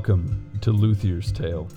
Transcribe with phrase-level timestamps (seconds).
[0.00, 1.68] Welcome to Luthier's Tale.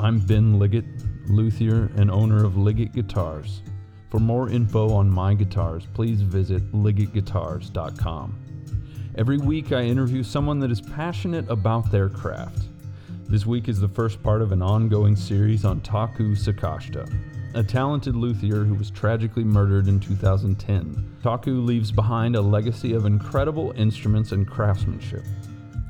[0.00, 0.84] I'm Ben Liggett,
[1.28, 3.62] luthier and owner of Liggett Guitars.
[4.10, 8.34] For more info on my guitars, please visit liggettguitars.com.
[9.16, 12.64] Every week, I interview someone that is passionate about their craft.
[13.28, 17.08] This week is the first part of an ongoing series on Taku Sakashita,
[17.54, 21.16] a talented luthier who was tragically murdered in 2010.
[21.22, 25.22] Taku leaves behind a legacy of incredible instruments and craftsmanship.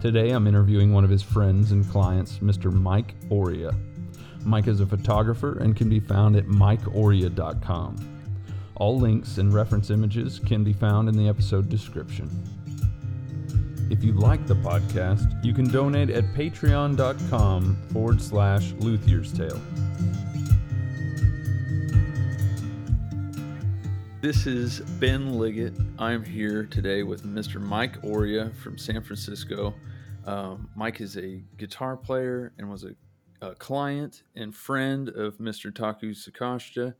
[0.02, 2.72] Today, I'm interviewing one of his friends and clients, Mr.
[2.72, 3.70] Mike Oria.
[4.44, 7.96] Mike is a photographer and can be found at mikeoria.com.
[8.74, 12.28] All links and reference images can be found in the episode description.
[13.90, 19.60] If you like the podcast, you can donate at patreon.com forward slash Luthier's Tale.
[24.20, 25.74] This is Ben Liggett.
[25.96, 27.60] I'm here today with Mr.
[27.60, 29.76] Mike Oria from San Francisco.
[30.24, 32.94] Um, Mike is a guitar player and was a,
[33.44, 35.74] a, client and friend of Mr.
[35.74, 36.94] Taku Sakashita.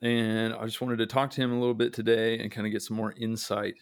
[0.00, 2.72] And I just wanted to talk to him a little bit today and kind of
[2.72, 3.76] get some more insight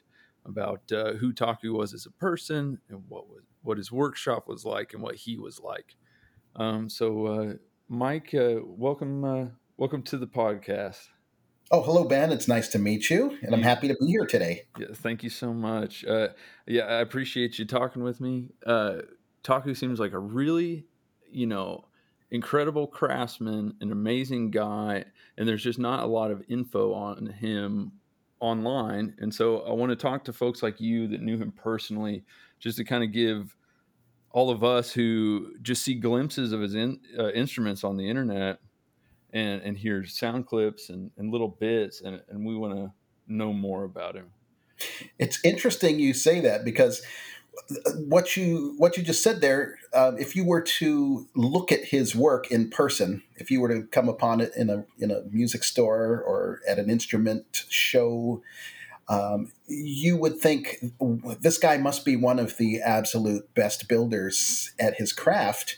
[0.46, 4.64] about uh, who Taku was as a person and what was what his workshop was
[4.64, 5.94] like and what he was like.
[6.56, 7.52] Um, so, uh,
[7.88, 10.98] Mike, uh, welcome uh, welcome to the podcast.
[11.70, 12.32] Oh, hello, Ben.
[12.32, 14.64] It's nice to meet you, and I'm happy to be here today.
[14.78, 16.04] Yeah, thank you so much.
[16.04, 16.28] Uh,
[16.66, 18.50] yeah, I appreciate you talking with me.
[18.66, 18.96] Uh,
[19.42, 20.86] Taku seems like a really,
[21.30, 21.86] you know,
[22.30, 25.04] incredible craftsman, an amazing guy,
[25.38, 27.92] and there's just not a lot of info on him
[28.40, 29.14] online.
[29.18, 32.24] And so I want to talk to folks like you that knew him personally,
[32.58, 33.56] just to kind of give
[34.30, 38.60] all of us who just see glimpses of his in, uh, instruments on the internet
[39.32, 42.92] and and hear sound clips and, and little bits and, and we want to
[43.26, 44.26] know more about him.
[45.18, 47.02] It's interesting you say that because
[47.96, 52.16] what you what you just said there um, if you were to look at his
[52.16, 55.62] work in person if you were to come upon it in a in a music
[55.62, 58.42] store or at an instrument show
[59.08, 60.78] um, you would think
[61.40, 65.76] this guy must be one of the absolute best builders at his craft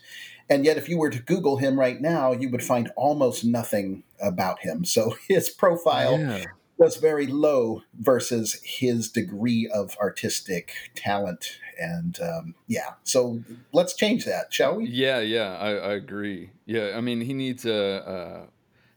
[0.48, 4.04] and yet, if you were to Google him right now, you would find almost nothing
[4.20, 4.84] about him.
[4.84, 6.44] So his profile yeah.
[6.76, 11.58] was very low versus his degree of artistic talent.
[11.78, 14.86] And um, yeah, so let's change that, shall we?
[14.86, 16.50] Yeah, yeah, I, I agree.
[16.66, 18.08] Yeah, I mean, he needs a.
[18.08, 18.46] Uh,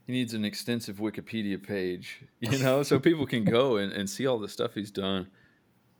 [0.05, 4.25] he needs an extensive Wikipedia page, you know, so people can go and, and see
[4.25, 5.27] all the stuff he's done.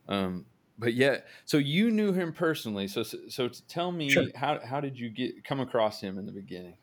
[0.07, 0.45] Um,
[0.77, 2.87] but yeah, so you knew him personally.
[2.87, 4.25] So so tell me sure.
[4.35, 6.77] how how did you get come across him in the beginning?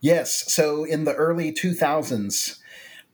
[0.00, 2.60] Yes, so in the early 2000s,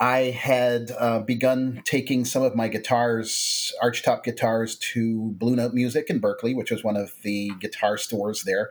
[0.01, 6.11] I had uh, begun taking some of my guitars, archtop guitars, to Blue Note Music
[6.11, 8.71] in Berkeley, which was one of the guitar stores there.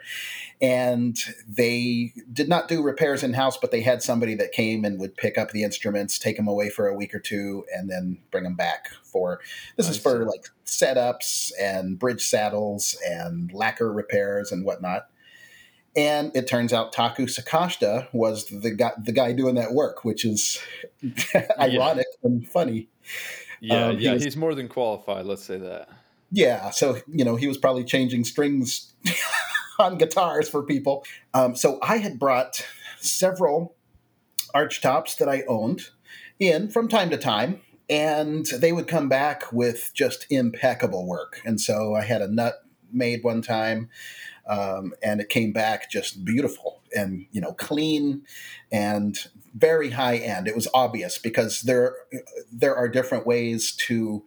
[0.61, 1.17] And
[1.47, 5.15] they did not do repairs in house, but they had somebody that came and would
[5.15, 8.43] pick up the instruments, take them away for a week or two, and then bring
[8.43, 9.39] them back for
[9.77, 15.07] this I is for like setups and bridge saddles and lacquer repairs and whatnot.
[15.95, 20.25] And it turns out Taku Sakashita was the guy, the guy doing that work, which
[20.25, 20.59] is
[21.59, 22.29] ironic yeah.
[22.29, 22.89] and funny.
[23.61, 25.25] Yeah, um, yeah, he was, he's more than qualified.
[25.25, 25.89] Let's say that.
[26.31, 28.93] Yeah, so you know he was probably changing strings
[29.79, 31.05] on guitars for people.
[31.33, 32.65] Um, so I had brought
[32.99, 33.75] several
[34.53, 35.89] arch tops that I owned
[36.39, 41.39] in from time to time, and they would come back with just impeccable work.
[41.45, 42.55] And so I had a nut
[42.91, 43.89] made one time
[44.47, 48.23] um, and it came back just beautiful and you know clean
[48.71, 50.47] and very high end.
[50.47, 51.95] It was obvious because there
[52.51, 54.23] there are different ways to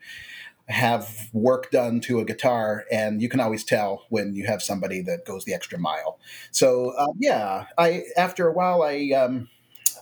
[0.69, 5.01] have work done to a guitar, and you can always tell when you have somebody
[5.03, 6.19] that goes the extra mile.
[6.51, 9.49] So uh, yeah, I after a while I um,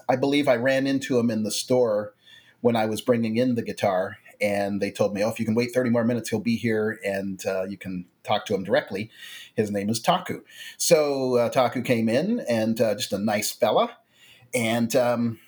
[0.09, 2.15] I believe I ran into him in the store
[2.61, 5.55] when I was bringing in the guitar, and they told me, "Oh, if you can
[5.55, 9.11] wait 30 more minutes, he'll be here, and uh, you can talk to him directly."
[9.55, 10.43] His name is Taku.
[10.76, 13.96] So uh, Taku came in, and uh, just a nice fella,
[14.55, 15.41] and um,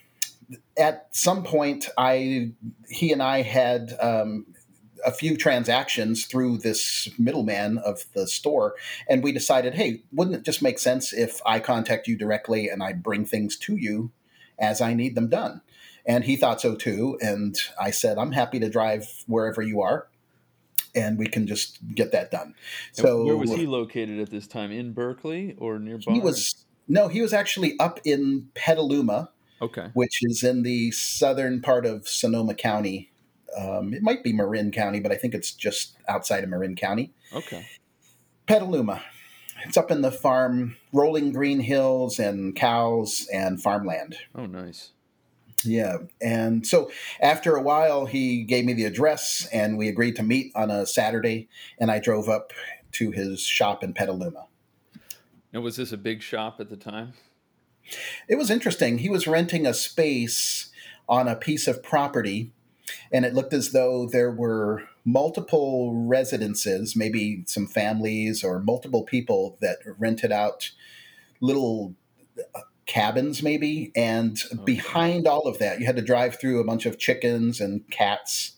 [0.79, 2.53] at some point, I
[2.89, 3.97] he and I had.
[4.01, 4.47] Um,
[5.05, 8.75] a few transactions through this middleman of the store,
[9.09, 12.83] and we decided, hey, wouldn't it just make sense if I contact you directly and
[12.83, 14.11] I bring things to you
[14.59, 15.61] as I need them done?
[16.09, 17.19] And he thought so too.
[17.21, 20.09] And I said, I'm happy to drive wherever you are
[20.97, 22.55] and we can just get that done.
[22.93, 24.73] So where was he located at this time?
[24.73, 26.13] In Berkeley or nearby?
[26.13, 29.31] He was no, he was actually up in Petaluma,
[29.61, 33.11] okay, which is in the southern part of Sonoma County.
[33.57, 37.13] Um, it might be Marin County, but I think it's just outside of Marin County.
[37.33, 37.67] Okay,
[38.47, 39.03] Petaluma.
[39.65, 44.17] it's up in the farm, rolling green hills and cows and farmland.
[44.35, 44.93] Oh, nice.
[45.67, 45.99] Yeah.
[46.21, 46.91] And so
[47.21, 50.87] after a while, he gave me the address and we agreed to meet on a
[50.87, 51.49] Saturday.
[51.79, 52.53] And I drove up
[52.93, 54.47] to his shop in Petaluma.
[55.53, 57.15] And was this a big shop at the time?
[58.29, 58.99] It was interesting.
[58.99, 60.71] He was renting a space
[61.09, 62.53] on a piece of property,
[63.13, 69.57] and it looked as though there were multiple residences, maybe some families or multiple people
[69.61, 70.73] that rented out
[71.41, 71.95] little
[72.55, 73.93] uh, cabins, maybe.
[73.95, 74.65] And oh, okay.
[74.65, 78.53] behind all of that, you had to drive through a bunch of chickens and cats.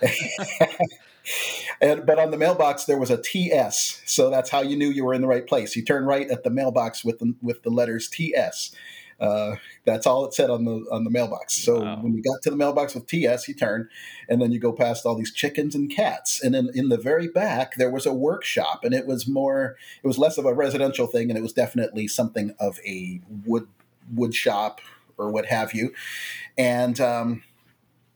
[1.80, 5.04] and, but on the mailbox there was a TS, so that's how you knew you
[5.04, 5.76] were in the right place.
[5.76, 8.74] You turn right at the mailbox with the, with the letters TS.
[9.18, 11.54] Uh, that's all it said on the on the mailbox.
[11.54, 11.98] So wow.
[12.02, 13.88] when you got to the mailbox with TS, you turn,
[14.28, 16.42] and then you go past all these chickens and cats.
[16.42, 20.06] And then in the very back, there was a workshop, and it was more, it
[20.06, 23.68] was less of a residential thing, and it was definitely something of a wood
[24.14, 24.80] wood shop
[25.18, 25.94] or what have you.
[26.58, 27.42] And um,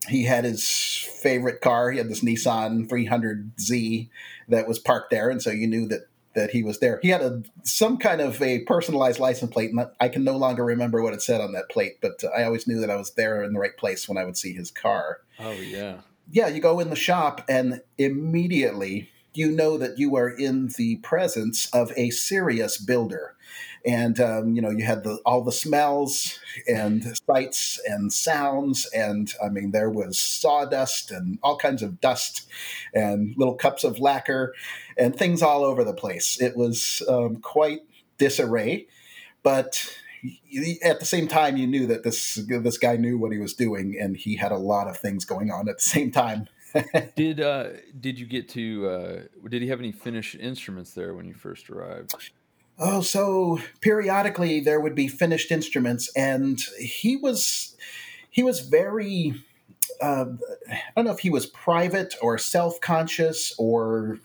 [0.08, 1.90] he had his favorite car.
[1.90, 4.08] He had this Nissan 300Z
[4.48, 7.00] that was parked there, and so you knew that that he was there.
[7.02, 10.64] He had a some kind of a personalized license plate, and I can no longer
[10.64, 13.12] remember what it said on that plate, but uh, I always knew that I was
[13.12, 15.20] there in the right place when I would see his car.
[15.38, 15.98] Oh yeah,
[16.30, 16.48] yeah.
[16.48, 19.10] You go in the shop, and immediately
[19.40, 23.34] you know that you are in the presence of a serious builder.
[23.86, 26.38] And um, you know you had the all the smells
[26.68, 32.46] and sights and sounds and i mean there was sawdust and all kinds of dust
[32.92, 34.54] and little cups of lacquer
[34.98, 36.38] and things all over the place.
[36.42, 37.80] It was um, quite
[38.18, 38.86] disarray
[39.42, 39.96] but
[40.84, 43.96] at the same time you knew that this this guy knew what he was doing
[43.98, 46.48] and he had a lot of things going on at the same time
[47.16, 47.68] did uh
[47.98, 51.70] did you get to uh did he have any finished instruments there when you first
[51.70, 52.14] arrived
[52.82, 57.76] Oh, so periodically there would be finished instruments, and he was
[58.30, 59.34] he was very.
[60.00, 60.24] Uh,
[60.70, 64.18] I don't know if he was private or self conscious or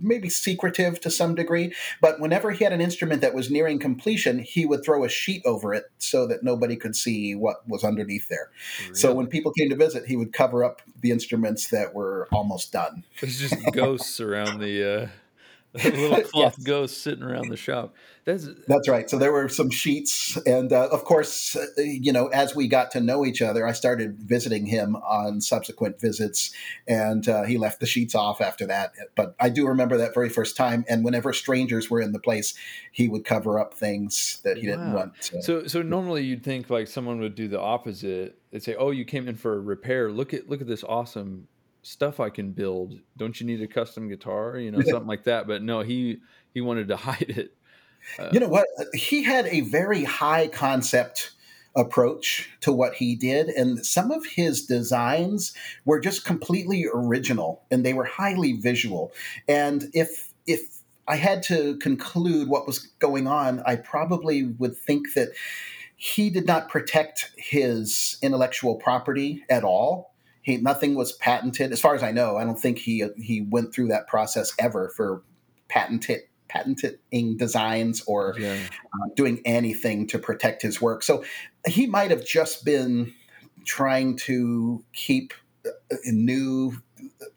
[0.00, 4.38] maybe secretive to some degree, but whenever he had an instrument that was nearing completion,
[4.38, 8.28] he would throw a sheet over it so that nobody could see what was underneath
[8.28, 8.50] there.
[8.82, 8.94] Really?
[8.94, 12.72] So when people came to visit, he would cover up the instruments that were almost
[12.72, 13.04] done.
[13.20, 15.02] It's just ghosts around the.
[15.02, 15.08] Uh
[15.84, 16.58] little cloth yes.
[16.58, 17.94] ghost sitting around the shop.
[18.24, 19.10] That's that's right.
[19.10, 22.92] So there were some sheets, and uh, of course, uh, you know, as we got
[22.92, 26.52] to know each other, I started visiting him on subsequent visits,
[26.86, 28.92] and uh, he left the sheets off after that.
[29.16, 32.54] But I do remember that very first time, and whenever strangers were in the place,
[32.92, 34.76] he would cover up things that he wow.
[34.76, 35.20] didn't want.
[35.22, 35.42] To.
[35.42, 38.38] So, so normally you'd think like someone would do the opposite.
[38.52, 40.12] They'd say, "Oh, you came in for a repair.
[40.12, 41.48] Look at look at this awesome
[41.84, 42.98] stuff I can build.
[43.16, 44.58] Don't you need a custom guitar?
[44.58, 45.46] You know, something like that.
[45.46, 46.18] But no, he
[46.52, 47.56] he wanted to hide it.
[48.18, 48.66] Uh, you know what?
[48.94, 51.32] He had a very high concept
[51.76, 55.52] approach to what he did and some of his designs
[55.84, 59.12] were just completely original and they were highly visual
[59.48, 65.14] and if if i had to conclude what was going on i probably would think
[65.14, 65.30] that
[65.96, 70.13] he did not protect his intellectual property at all
[70.44, 72.36] he nothing was patented, as far as I know.
[72.36, 75.22] I don't think he he went through that process ever for
[75.68, 78.52] patented patenting designs or yeah.
[78.52, 81.02] uh, doing anything to protect his work.
[81.02, 81.24] So
[81.66, 83.12] he might have just been
[83.64, 85.32] trying to keep
[85.66, 86.74] uh, new,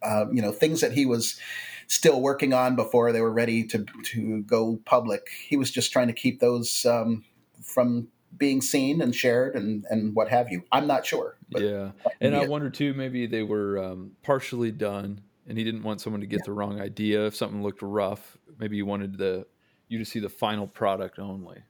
[0.03, 1.39] uh, you know, things that he was
[1.87, 5.29] still working on before they were ready to to go public.
[5.47, 7.23] He was just trying to keep those um,
[7.63, 10.63] from being seen and shared and and what have you.
[10.71, 11.37] I'm not sure.
[11.49, 11.91] yeah,
[12.21, 12.93] and I wonder too.
[12.93, 16.45] Maybe they were um, partially done, and he didn't want someone to get yeah.
[16.45, 17.25] the wrong idea.
[17.25, 19.45] If something looked rough, maybe he wanted the
[19.87, 21.63] you to see the final product only.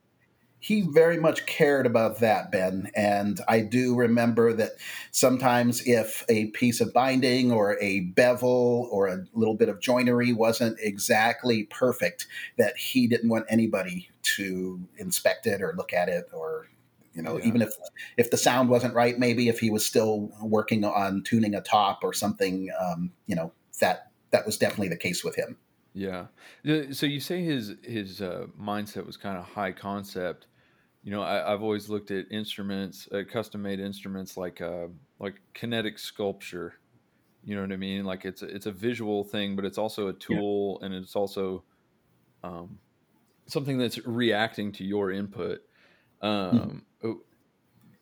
[0.60, 2.90] He very much cared about that, Ben.
[2.96, 4.72] And I do remember that
[5.12, 10.34] sometimes if a piece of binding or a bevel or a little bit of joinery
[10.34, 16.26] wasn't exactly perfect, that he didn't want anybody to inspect it or look at it
[16.34, 16.68] or
[17.14, 17.46] you know yeah.
[17.46, 17.74] even if
[18.18, 22.04] if the sound wasn't right maybe if he was still working on tuning a top
[22.04, 25.58] or something um, you know that that was definitely the case with him
[25.98, 26.26] yeah
[26.92, 30.48] so you say his his uh, mindset was kind of high concept
[31.04, 34.88] you know I, have always looked at instruments uh, custom made instruments like uh,
[35.20, 36.76] like kinetic sculpture
[37.44, 40.08] you know what i mean like it's a, it's a visual thing but it's also
[40.10, 40.86] a tool yeah.
[40.86, 41.64] and it's also
[42.44, 42.80] um,
[43.48, 45.62] something that's reacting to your input.
[46.22, 47.12] Um, mm-hmm.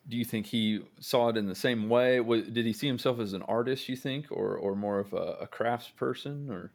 [0.07, 2.21] Do you think he saw it in the same way?
[2.21, 3.89] Did he see himself as an artist?
[3.89, 6.71] You think, or or more of a, a crafts person, or?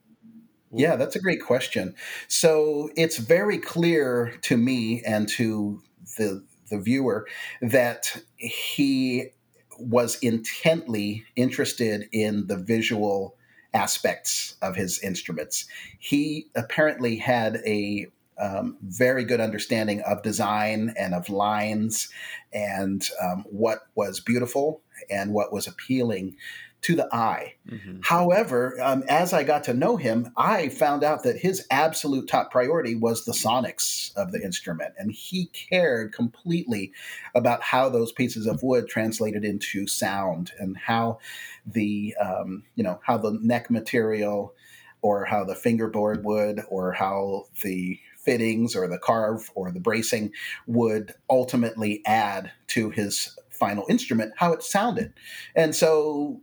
[0.73, 1.95] Yeah, that's a great question.
[2.29, 5.83] So it's very clear to me and to
[6.17, 7.27] the the viewer
[7.61, 9.31] that he
[9.79, 13.35] was intently interested in the visual
[13.75, 15.65] aspects of his instruments.
[15.99, 18.07] He apparently had a
[18.41, 22.09] um, very good understanding of design and of lines
[22.53, 26.37] and um, what was beautiful and what was appealing
[26.83, 27.55] to the eye.
[27.69, 28.01] Mm-hmm.
[28.03, 32.51] However, um, as I got to know him, I found out that his absolute top
[32.51, 36.93] priority was the sonics of the instrument, and he cared completely
[37.35, 41.19] about how those pieces of wood translated into sound and how
[41.67, 44.55] the um, you know how the neck material
[45.03, 50.31] or how the fingerboard would or how the fittings or the carve or the bracing
[50.67, 55.13] would ultimately add to his final instrument how it sounded
[55.55, 56.41] and so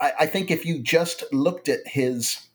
[0.00, 2.46] I, I think if you just looked at his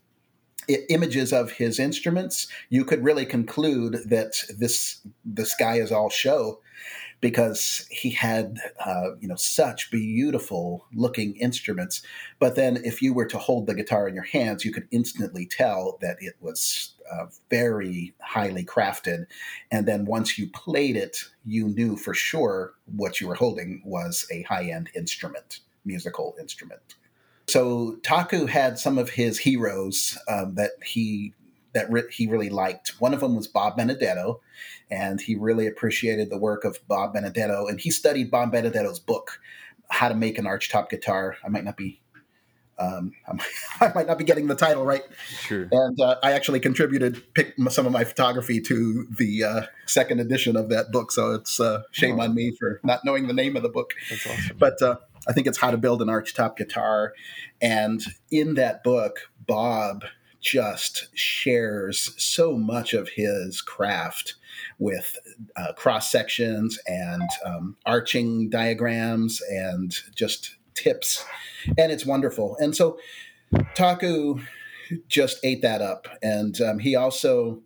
[0.89, 6.59] images of his instruments, you could really conclude that this this guy is all show
[7.21, 12.01] because he had uh, you know such beautiful looking instruments.
[12.39, 15.45] But then, if you were to hold the guitar in your hands, you could instantly
[15.45, 19.25] tell that it was uh, very highly crafted.
[19.71, 24.25] And then once you played it, you knew for sure what you were holding was
[24.31, 26.95] a high end instrument, musical instrument.
[27.47, 31.33] So Taku had some of his heroes um, that he
[31.73, 32.99] that re- he really liked.
[32.99, 34.41] One of them was Bob Benedetto,
[34.89, 37.67] and he really appreciated the work of Bob Benedetto.
[37.67, 39.39] And he studied Bob Benedetto's book,
[39.91, 41.35] How to Make an Archtop Guitar.
[41.43, 42.01] I might not be
[42.77, 43.13] um,
[43.81, 45.03] I might not be getting the title right.
[45.41, 45.67] Sure.
[45.71, 50.55] And uh, I actually contributed pick some of my photography to the uh, second edition
[50.55, 52.23] of that book, so it's uh, shame oh.
[52.23, 53.93] on me for not knowing the name of the book.
[54.09, 54.57] That's awesome.
[54.57, 57.13] But uh, I think it's How to Build an Archtop Guitar,
[57.61, 60.03] and in that book, Bob
[60.41, 64.35] just shares so much of his craft
[64.77, 65.17] with
[65.55, 71.25] uh, cross sections and um, arching diagrams and just tips,
[71.77, 72.55] and it's wonderful.
[72.59, 72.97] And so
[73.73, 74.39] Taku
[75.07, 77.61] just ate that up, and um, he also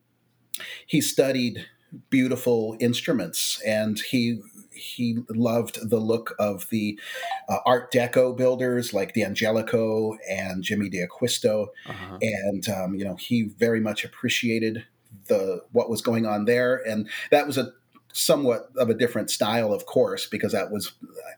[0.85, 1.65] he studied
[2.09, 4.39] beautiful instruments, and he
[4.71, 6.99] he loved the look of the
[7.49, 12.17] uh, Art Deco builders like D'Angelico and Jimmy D'Aquisto, uh-huh.
[12.21, 14.85] and um, you know he very much appreciated
[15.27, 17.71] the what was going on there, and that was a
[18.19, 20.91] somewhat of a different style, of course, because that was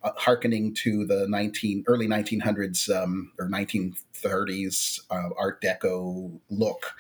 [0.04, 6.94] uh, hearkening to the 19 early 1900s um, or 1930s uh, Art Deco look.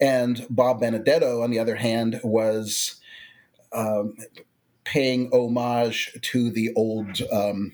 [0.00, 3.00] And Bob Benedetto, on the other hand, was
[3.72, 4.16] um,
[4.84, 7.72] paying homage to the old um,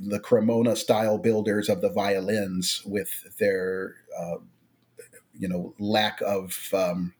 [0.00, 4.36] the Cremona style builders of the violins with their uh,
[5.38, 7.14] you know lack of um,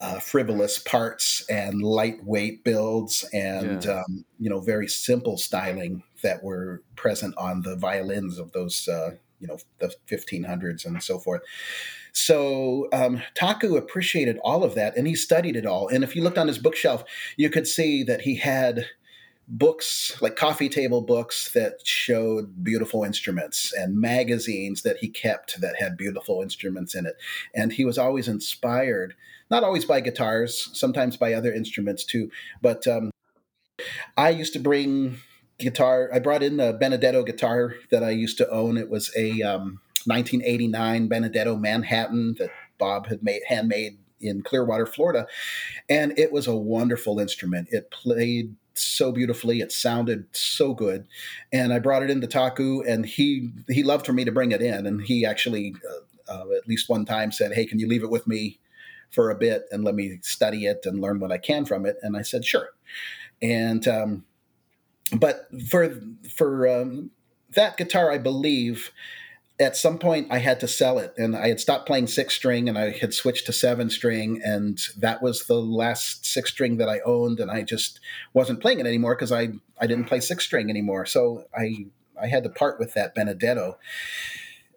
[0.00, 4.02] uh, frivolous parts and lightweight builds and yeah.
[4.02, 9.10] um, you know very simple styling that were present on the violins of those uh,
[9.40, 11.42] you know the 1500s and so forth.
[12.12, 15.88] So um, taku appreciated all of that and he studied it all.
[15.88, 17.04] And if you looked on his bookshelf
[17.36, 18.86] you could see that he had
[19.50, 25.74] books like coffee table books that showed beautiful instruments and magazines that he kept that
[25.76, 27.16] had beautiful instruments in it.
[27.54, 29.14] And he was always inspired
[29.50, 32.30] not always by guitars, sometimes by other instruments too.
[32.62, 33.10] But um,
[34.16, 35.18] I used to bring
[35.58, 36.10] guitar.
[36.12, 38.76] I brought in a Benedetto guitar that I used to own.
[38.76, 45.26] It was a um, 1989 Benedetto Manhattan that Bob had made handmade in Clearwater, Florida,
[45.88, 47.68] and it was a wonderful instrument.
[47.70, 49.60] It played so beautifully.
[49.60, 51.06] It sounded so good,
[51.52, 54.62] and I brought it into Taku, and he he loved for me to bring it
[54.62, 55.74] in, and he actually.
[55.88, 58.60] Uh, uh, at least one time said, "Hey, can you leave it with me
[59.10, 61.96] for a bit and let me study it and learn what I can from it.
[62.02, 62.70] And I said, sure.
[63.42, 64.24] And, um,
[65.12, 66.00] but for,
[66.36, 67.10] for, um,
[67.54, 68.92] that guitar, I believe
[69.58, 72.68] at some point I had to sell it and I had stopped playing six string
[72.68, 74.40] and I had switched to seven string.
[74.42, 77.40] And that was the last six string that I owned.
[77.40, 78.00] And I just
[78.32, 79.48] wasn't playing it anymore because I,
[79.80, 81.04] I didn't play six string anymore.
[81.04, 81.86] So I,
[82.20, 83.78] I had to part with that Benedetto.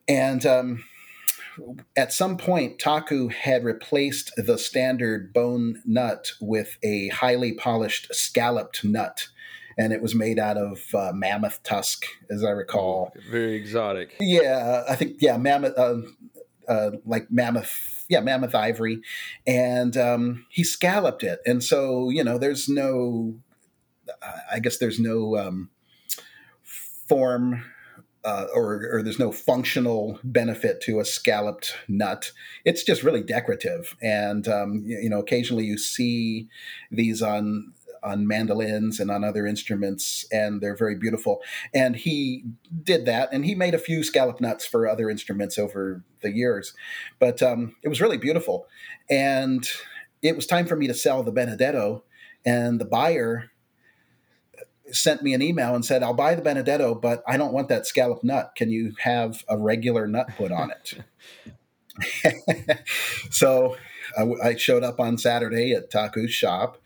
[0.08, 0.84] And, um,
[1.96, 8.84] at some point, Taku had replaced the standard bone nut with a highly polished scalloped
[8.84, 9.28] nut.
[9.78, 13.12] And it was made out of uh, mammoth tusk, as I recall.
[13.32, 14.16] Very exotic.
[14.20, 16.02] Yeah, I think, yeah, mammoth, uh,
[16.68, 19.02] uh, like mammoth, yeah, mammoth ivory.
[19.48, 21.40] And um, he scalloped it.
[21.46, 23.40] And so, you know, there's no,
[24.52, 25.72] I guess there's no um,
[27.08, 27.66] form
[28.26, 32.32] uh, or, or there's no functional benefit to a scalloped nut.
[32.64, 36.48] It's just really decorative, and um, you, you know, occasionally you see
[36.92, 41.42] these on on mandolins and on other instruments, and they're very beautiful.
[41.74, 42.44] And he
[42.84, 46.74] did that, and he made a few scallop nuts for other instruments over the years,
[47.20, 48.68] but um, it was really beautiful.
[49.10, 49.68] And
[50.22, 52.04] it was time for me to sell the Benedetto,
[52.46, 53.52] and the buyer
[54.92, 57.86] sent me an email and said, "I'll buy the Benedetto, but I don't want that
[57.86, 58.54] scallop nut.
[58.56, 61.04] Can you have a regular nut put on it?"
[63.30, 63.78] so
[64.18, 66.82] I, I, showed up on Saturday at Taku's shop,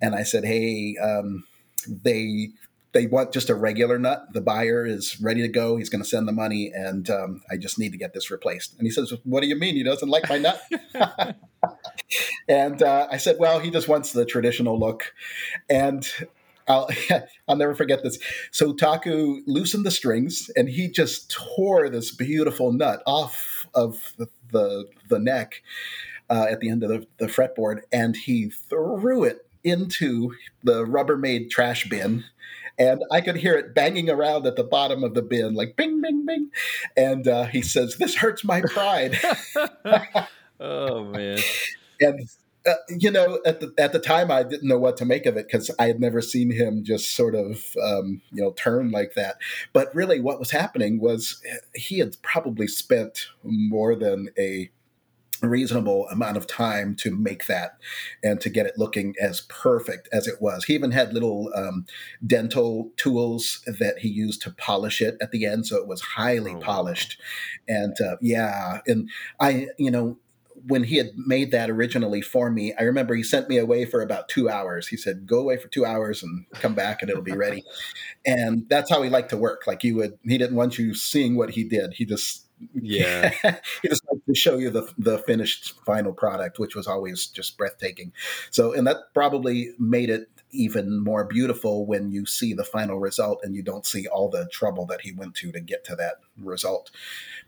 [0.00, 1.44] and I said, "Hey, um,
[1.86, 2.50] they
[2.92, 4.26] they want just a regular nut.
[4.32, 5.76] The buyer is ready to go.
[5.76, 8.76] He's going to send the money, and um, I just need to get this replaced."
[8.78, 9.74] And he says, "What do you mean?
[9.74, 10.62] He doesn't like my nut?"
[12.48, 15.12] and uh, I said, "Well, he just wants the traditional look."
[15.68, 16.08] And
[16.72, 16.88] I'll
[17.48, 18.18] I'll never forget this.
[18.50, 24.26] So Taku loosened the strings, and he just tore this beautiful nut off of the
[24.50, 25.62] the, the neck
[26.28, 31.48] uh, at the end of the, the fretboard, and he threw it into the Rubbermaid
[31.50, 32.24] trash bin
[32.78, 36.00] and I could hear it banging around at the bottom of the bin, like bing,
[36.00, 36.50] bing, bing.
[36.96, 39.18] And uh, he says, "This hurts my pride."
[40.60, 41.38] oh man!
[42.00, 42.28] And
[42.66, 45.36] uh, you know, at the at the time, I didn't know what to make of
[45.36, 49.14] it because I had never seen him just sort of, um, you know, turn like
[49.14, 49.36] that.
[49.72, 51.40] But really, what was happening was
[51.74, 54.70] he had probably spent more than a
[55.42, 57.76] reasonable amount of time to make that
[58.22, 60.64] and to get it looking as perfect as it was.
[60.64, 61.84] He even had little um,
[62.24, 66.54] dental tools that he used to polish it at the end, so it was highly
[66.54, 67.18] oh, polished.
[67.68, 67.74] Wow.
[67.76, 69.10] And uh, yeah, and
[69.40, 70.18] I, you know,
[70.66, 74.02] when he had made that originally for me, I remember he sent me away for
[74.02, 74.88] about two hours.
[74.88, 77.64] He said, "Go away for two hours and come back, and it'll be ready."
[78.26, 79.66] and that's how he liked to work.
[79.66, 81.94] Like he would, he didn't want you seeing what he did.
[81.94, 83.30] He just yeah,
[83.82, 87.56] he just liked to show you the the finished final product, which was always just
[87.58, 88.12] breathtaking.
[88.50, 93.40] So, and that probably made it even more beautiful when you see the final result
[93.42, 96.16] and you don't see all the trouble that he went to to get to that
[96.38, 96.90] result.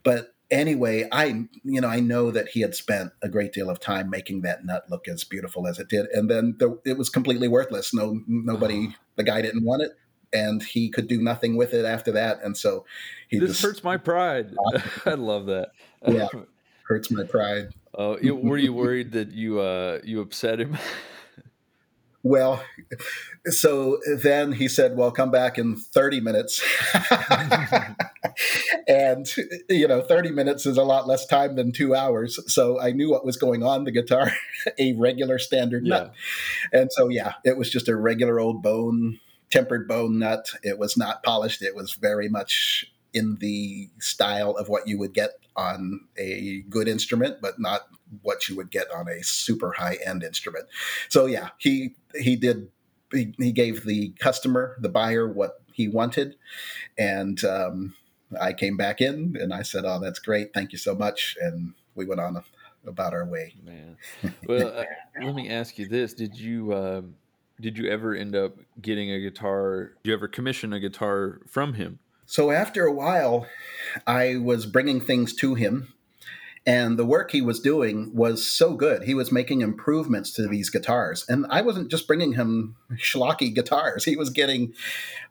[0.02, 3.80] But anyway, I you know I know that he had spent a great deal of
[3.80, 7.10] time making that nut look as beautiful as it did, and then the, it was
[7.10, 7.92] completely worthless.
[7.94, 8.94] No, nobody, oh.
[9.16, 9.92] the guy didn't want it,
[10.32, 12.42] and he could do nothing with it after that.
[12.42, 12.84] And so
[13.28, 14.54] he this just, hurts my pride.
[15.06, 15.70] I love that.
[16.06, 16.28] yeah,
[16.84, 17.68] hurts my pride.
[17.96, 20.76] Oh, were you worried that you uh, you upset him?
[22.24, 22.64] Well,
[23.50, 26.62] so then he said, Well, come back in 30 minutes.
[28.88, 29.26] and,
[29.68, 32.40] you know, 30 minutes is a lot less time than two hours.
[32.50, 34.32] So I knew what was going on the guitar,
[34.78, 35.98] a regular standard yeah.
[35.98, 36.14] nut.
[36.72, 40.50] And so, yeah, it was just a regular old bone, tempered bone nut.
[40.62, 45.12] It was not polished, it was very much in the style of what you would
[45.12, 47.82] get on a good instrument, but not
[48.22, 50.66] what you would get on a super high end instrument.
[51.08, 52.68] So yeah, he he did
[53.12, 56.36] he, he gave the customer the buyer what he wanted,
[56.98, 57.94] and um,
[58.40, 61.74] I came back in and I said, "Oh, that's great, thank you so much," and
[61.94, 62.42] we went on
[62.86, 63.54] about our way.
[63.64, 63.96] Man,
[64.46, 64.84] well, uh,
[65.22, 66.72] let me ask you this: Did you?
[66.72, 67.02] Uh,
[67.60, 69.92] did you ever end up getting a guitar?
[70.02, 72.00] Did you ever commission a guitar from him?
[72.26, 73.46] So after a while,
[74.06, 75.92] I was bringing things to him
[76.66, 79.02] and the work he was doing was so good.
[79.02, 81.24] He was making improvements to these guitars.
[81.28, 84.04] And I wasn't just bringing him schlocky guitars.
[84.04, 84.72] He was getting,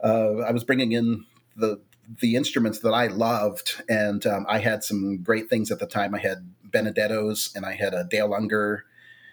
[0.04, 1.82] uh, I was bringing in the
[2.20, 3.82] the instruments that I loved.
[3.88, 6.14] And um, I had some great things at the time.
[6.14, 8.84] I had Benedettos and I had a Dale Unger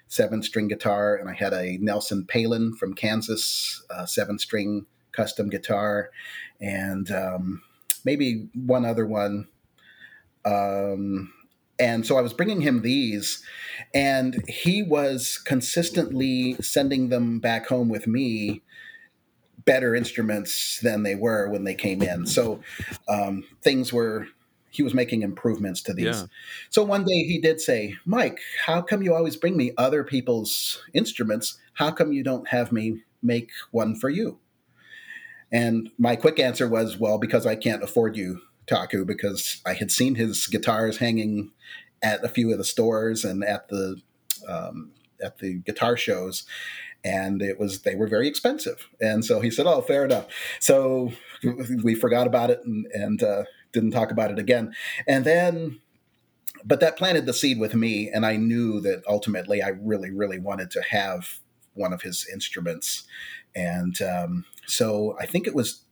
[0.07, 5.49] seven string guitar and I had a Nelson Palen from Kansas uh, seven string custom
[5.49, 6.11] guitar
[6.61, 7.63] and um,
[8.05, 9.49] maybe one other one.
[10.45, 11.33] Um,
[11.81, 13.43] and so I was bringing him these,
[13.95, 18.63] and he was consistently sending them back home with me
[19.65, 22.27] better instruments than they were when they came in.
[22.27, 22.61] So
[23.09, 24.27] um, things were
[24.73, 26.05] he was making improvements to these.
[26.05, 26.27] Yeah.
[26.69, 30.83] So one day he did say, "Mike, how come you always bring me other people's
[30.93, 31.59] instruments?
[31.75, 34.39] How come you don't have me make one for you?"
[35.51, 39.91] And my quick answer was, "Well, because I can't afford you Taku because I had
[39.91, 41.51] seen his guitars hanging
[42.03, 44.01] at a few of the stores and at the
[44.49, 46.45] um, at the guitar shows,
[47.05, 48.89] and it was they were very expensive.
[49.01, 50.27] And so he said, "Oh, fair enough."
[50.61, 51.13] So
[51.83, 54.73] we forgot about it and, and uh, didn't talk about it again.
[55.07, 55.81] And then,
[56.65, 60.39] but that planted the seed with me, and I knew that ultimately I really, really
[60.39, 61.41] wanted to have
[61.75, 63.05] one of his instruments.
[63.55, 65.83] And um, so I think it was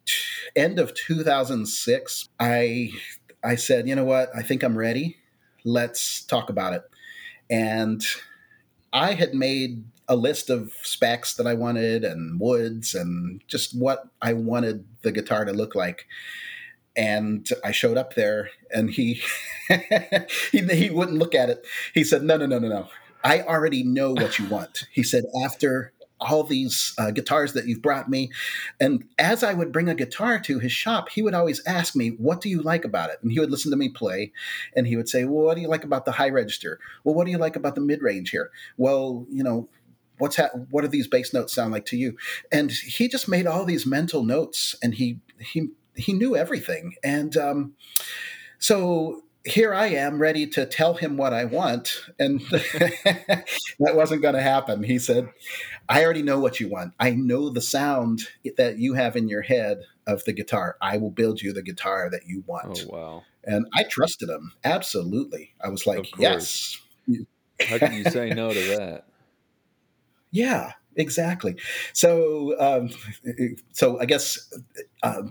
[0.56, 2.90] end of 2006, I
[3.42, 4.30] I said, you know what?
[4.36, 5.16] I think I'm ready.
[5.64, 6.82] Let's talk about it.
[7.50, 8.04] And
[8.92, 14.08] I had made a list of specs that I wanted and woods and just what
[14.22, 16.06] I wanted the guitar to look like.
[16.96, 19.22] And I showed up there and he,
[20.50, 21.64] he he wouldn't look at it.
[21.94, 22.88] He said, "No, no, no, no, no.
[23.22, 27.82] I already know what you want." He said, "After all these uh, guitars that you've
[27.82, 28.30] brought me.
[28.80, 32.10] And as I would bring a guitar to his shop, he would always ask me,
[32.10, 33.18] What do you like about it?
[33.22, 34.32] And he would listen to me play
[34.74, 36.80] and he would say, Well, what do you like about the high register?
[37.04, 38.50] Well, what do you like about the mid range here?
[38.76, 39.68] Well, you know,
[40.18, 42.16] what's ha- what do these bass notes sound like to you
[42.50, 47.36] and he just made all these mental notes and he he he knew everything and
[47.36, 47.74] um,
[48.58, 52.04] so here I am ready to tell him what I want.
[52.18, 53.44] And that
[53.78, 54.82] wasn't going to happen.
[54.82, 55.30] He said,
[55.88, 56.92] I already know what you want.
[56.98, 58.22] I know the sound
[58.56, 60.76] that you have in your head of the guitar.
[60.80, 62.84] I will build you the guitar that you want.
[62.86, 63.22] Oh, wow.
[63.44, 64.52] And I trusted him.
[64.64, 65.54] Absolutely.
[65.62, 66.78] I was like, yes.
[67.66, 69.04] How can you say no to that?
[70.30, 71.56] Yeah, exactly.
[71.94, 72.90] So, um,
[73.72, 74.52] so I guess
[75.02, 75.22] uh,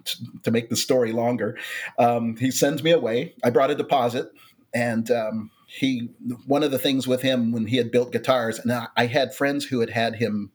[0.43, 1.57] to make the story longer,
[1.99, 3.35] um, he sends me away.
[3.43, 4.31] I brought a deposit,
[4.73, 6.09] and um, he
[6.47, 9.35] one of the things with him when he had built guitars, and I, I had
[9.35, 10.51] friends who had had him,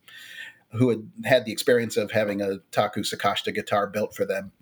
[0.73, 4.53] who had had the experience of having a Taku Sakashita guitar built for them.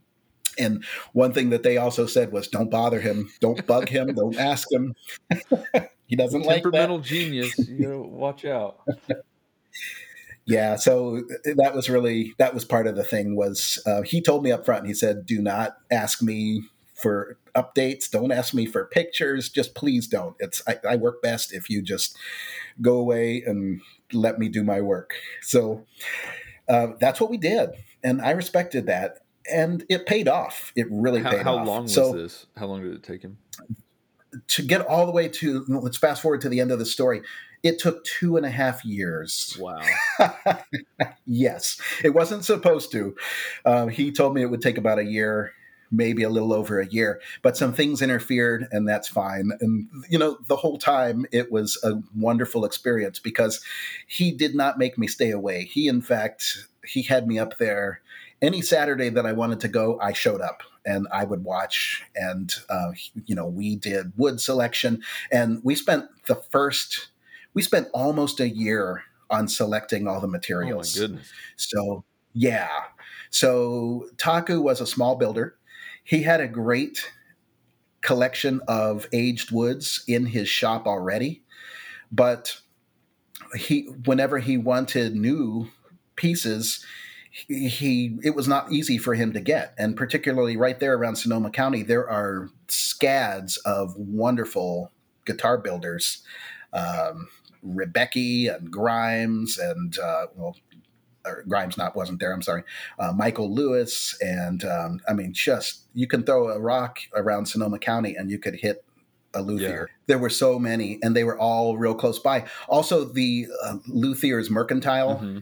[0.59, 3.31] And one thing that they also said was, "Don't bother him.
[3.41, 4.09] Don't bug him.
[4.15, 4.95] don't ask him.
[6.07, 7.57] he doesn't like that." Temperamental genius.
[7.57, 8.81] You know, watch out.
[10.51, 11.23] yeah so
[11.57, 14.65] that was really that was part of the thing was uh, he told me up
[14.65, 16.63] front he said do not ask me
[16.95, 18.11] for updates.
[18.11, 19.49] Don't ask me for pictures.
[19.49, 20.37] Just please don't.
[20.39, 22.15] It's I, I, work best if you just
[22.83, 23.81] go away and
[24.13, 25.15] let me do my work.
[25.41, 25.87] So
[26.69, 27.71] uh, that's what we did
[28.03, 29.19] and i respected that
[29.51, 30.71] and it paid off.
[30.77, 31.59] It really how, paid how off.
[31.61, 32.47] how long was so, this?
[32.57, 33.39] How long did it take him?
[34.49, 37.23] To get all the way to let's fast forward to the end of the story
[37.63, 39.57] it took two and a half years.
[39.61, 39.83] Wow.
[41.27, 43.15] yes, it wasn't supposed to.
[43.65, 45.53] Um, he told me it would take about a year,
[45.91, 49.51] maybe a little over a year, but some things interfered, and that's fine.
[49.61, 53.63] And, you know, the whole time it was a wonderful experience because
[54.07, 55.65] he did not make me stay away.
[55.65, 58.01] He, in fact, he had me up there
[58.43, 62.03] any Saturday that I wanted to go, I showed up and I would watch.
[62.15, 62.93] And, uh,
[63.27, 67.09] you know, we did wood selection and we spent the first
[67.55, 70.97] we spent almost a year on selecting all the materials.
[70.97, 71.33] Oh my goodness.
[71.57, 72.69] So yeah.
[73.31, 75.57] So Taku was a small builder.
[76.05, 77.11] He had a great
[78.03, 81.43] collection of aged woods in his shop already,
[82.11, 82.61] but
[83.55, 85.69] he whenever he wanted new
[86.17, 86.85] pieces,
[87.31, 91.15] he, he, it was not easy for him to get and particularly right there around
[91.15, 94.91] sonoma county there are scads of wonderful
[95.25, 96.25] guitar builders
[96.73, 97.29] um,
[97.63, 100.57] Ribbecke and Grimes and uh, well,
[101.47, 102.33] Grimes not wasn't there.
[102.33, 102.63] I'm sorry,
[102.99, 107.79] uh, Michael Lewis and um, I mean, just you can throw a rock around Sonoma
[107.79, 108.85] County and you could hit
[109.35, 109.89] a luthier.
[109.89, 109.97] Yeah.
[110.07, 112.47] There were so many, and they were all real close by.
[112.69, 115.39] Also, the uh, luthier's mercantile mm-hmm.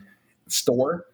[0.46, 1.06] store,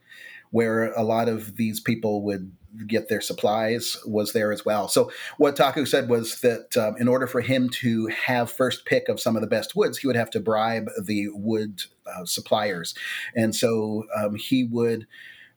[0.51, 2.51] where a lot of these people would
[2.87, 4.89] get their supplies was there as well.
[4.89, 9.09] So what Taku said was that um, in order for him to have first pick
[9.09, 12.95] of some of the best woods, he would have to bribe the wood uh, suppliers,
[13.35, 15.07] and so um, he would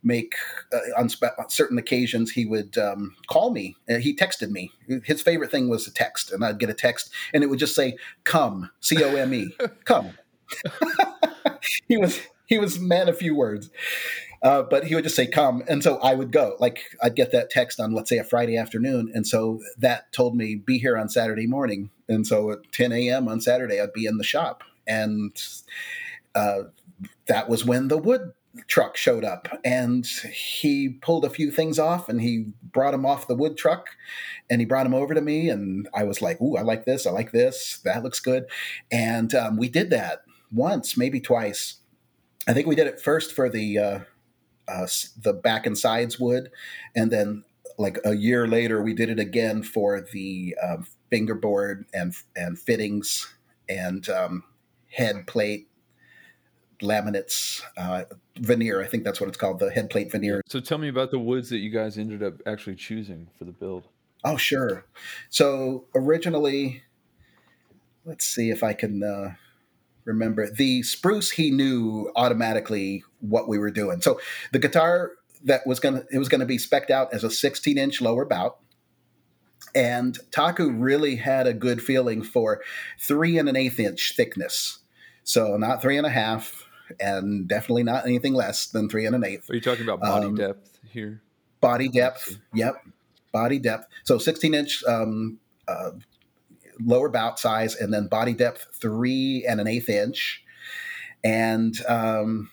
[0.03, 0.35] make
[0.71, 3.75] uh, on, spe- on, certain occasions he would um, call me.
[3.89, 4.71] Uh, he texted me.
[5.03, 7.75] His favorite thing was a text and i'd get a text and it would just
[7.75, 9.49] say come c-o-m-e
[9.85, 10.11] come.
[11.87, 13.69] He was he was man a few words
[14.41, 15.63] uh, but he would just say, come.
[15.67, 16.55] And so I would go.
[16.59, 19.11] Like I'd get that text on, let's say, a Friday afternoon.
[19.13, 21.89] And so that told me, be here on Saturday morning.
[22.07, 23.27] And so at 10 a.m.
[23.27, 24.63] on Saturday, I'd be in the shop.
[24.85, 25.35] And
[26.35, 26.63] uh,
[27.27, 28.33] that was when the wood
[28.67, 33.27] truck showed up and he pulled a few things off and he brought them off
[33.27, 33.89] the wood truck
[34.49, 37.05] and he brought them over to me and i was like ooh i like this
[37.05, 38.45] i like this that looks good
[38.91, 41.75] and um, we did that once maybe twice
[42.47, 43.99] i think we did it first for the uh,
[44.67, 44.87] uh,
[45.21, 46.51] the back and sides wood,
[46.95, 47.43] and then
[47.77, 53.33] like a year later we did it again for the um, fingerboard and and fittings
[53.69, 54.43] and um,
[54.89, 55.69] head plate
[56.81, 58.03] laminates uh,
[58.37, 58.81] veneer.
[58.81, 60.41] I think that's what it's called, the head plate veneer.
[60.47, 63.51] So tell me about the woods that you guys ended up actually choosing for the
[63.51, 63.87] build.
[64.23, 64.85] Oh, sure.
[65.29, 66.83] So originally,
[68.05, 69.03] let's see if I can.
[69.03, 69.35] Uh,
[70.05, 74.19] remember the spruce he knew automatically what we were doing so
[74.51, 75.11] the guitar
[75.43, 78.57] that was gonna it was gonna be specked out as a 16 inch lower bout.
[79.75, 82.61] And Taku really had a good feeling for
[82.99, 84.79] three and an eighth inch thickness.
[85.23, 86.65] So not three and a half,
[86.99, 89.49] and definitely not anything less than three and an eighth.
[89.49, 91.21] Are you talking about body um, depth here?
[91.59, 92.37] Body depth.
[92.53, 92.75] Yep.
[93.33, 93.87] Body depth.
[94.03, 95.91] So 16 inch um, uh,
[96.79, 100.43] lower bout size, and then body depth three and an eighth inch.
[101.23, 102.49] And um,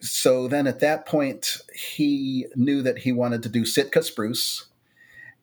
[0.00, 4.66] so then at that point, he knew that he wanted to do Sitka spruce.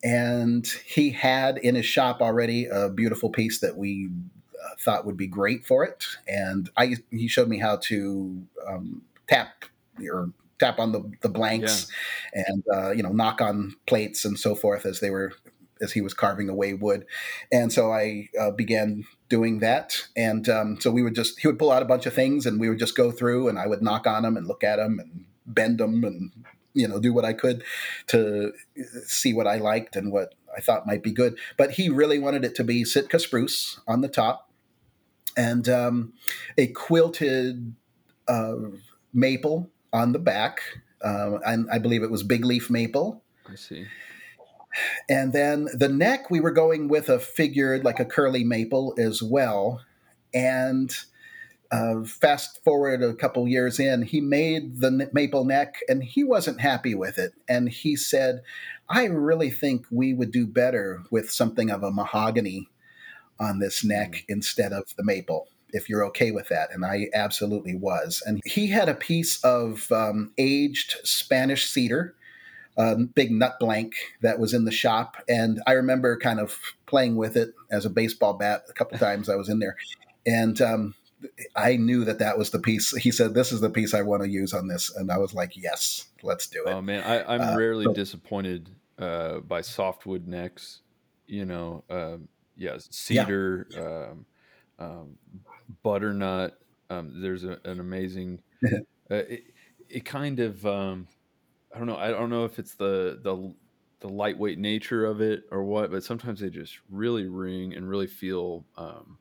[0.04, 4.10] And he had in his shop already a beautiful piece that we
[4.54, 6.06] uh, thought would be great for it.
[6.28, 9.66] And I, he showed me how to um, tap
[10.06, 11.88] or tap on the, the blanks
[12.36, 12.44] yeah.
[12.48, 15.34] and uh, you know knock on plates and so forth as they were
[15.84, 17.06] as he was carving away wood.
[17.52, 20.02] And so I uh, began doing that.
[20.16, 22.60] And um, so we would just, he would pull out a bunch of things and
[22.60, 25.00] we would just go through and I would knock on them and look at them
[25.00, 26.32] and bend them and,
[26.74, 27.64] you know, do what I could
[28.08, 28.54] to
[29.06, 31.38] see what I liked and what I thought might be good.
[31.58, 34.50] But he really wanted it to be Sitka spruce on the top
[35.36, 36.14] and um,
[36.58, 37.76] a quilted
[38.28, 38.56] uh,
[39.14, 40.62] maple on the back.
[41.04, 43.24] Uh, and I believe it was big leaf maple.
[43.50, 43.88] I see.
[45.10, 49.22] And then the neck, we were going with a figured, like a curly maple as
[49.22, 49.82] well.
[50.34, 50.96] And
[51.72, 56.62] uh, fast forward a couple years in, he made the maple neck and he wasn't
[56.62, 57.34] happy with it.
[57.48, 58.42] And he said,
[58.90, 62.70] I really think we would do better with something of a mahogany
[63.40, 64.24] on this neck mm.
[64.30, 66.70] instead of the maple if you're okay with that.
[66.72, 68.22] And I absolutely was.
[68.26, 72.16] And he had a piece of um, aged Spanish cedar
[72.78, 77.16] um, big nut blank that was in the shop, and I remember kind of playing
[77.16, 79.30] with it as a baseball bat a couple times.
[79.30, 79.76] I was in there,
[80.26, 80.96] and um,
[81.56, 82.96] I knew that that was the piece.
[82.96, 85.34] He said, "This is the piece I want to use on this," and I was
[85.34, 89.62] like, "Yes, let's do it." Oh man, I, am uh, rarely so, disappointed uh, by
[89.62, 90.82] softwood necks.
[91.28, 92.18] You know, uh,
[92.58, 94.10] yeah, cedar, yeah.
[94.12, 94.26] Um,
[94.80, 95.18] um,
[95.84, 96.60] butternut.
[96.90, 98.40] Um, there's a, an amazing.
[99.12, 99.44] Uh, it,
[99.90, 101.06] it, kind of um,
[101.74, 101.98] I don't know.
[101.98, 103.54] I don't know if it's the the
[104.00, 108.08] the lightweight nature of it or what, but sometimes they just really ring and really
[108.08, 109.18] feel um,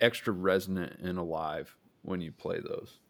[0.00, 3.00] extra resonant and alive when you play those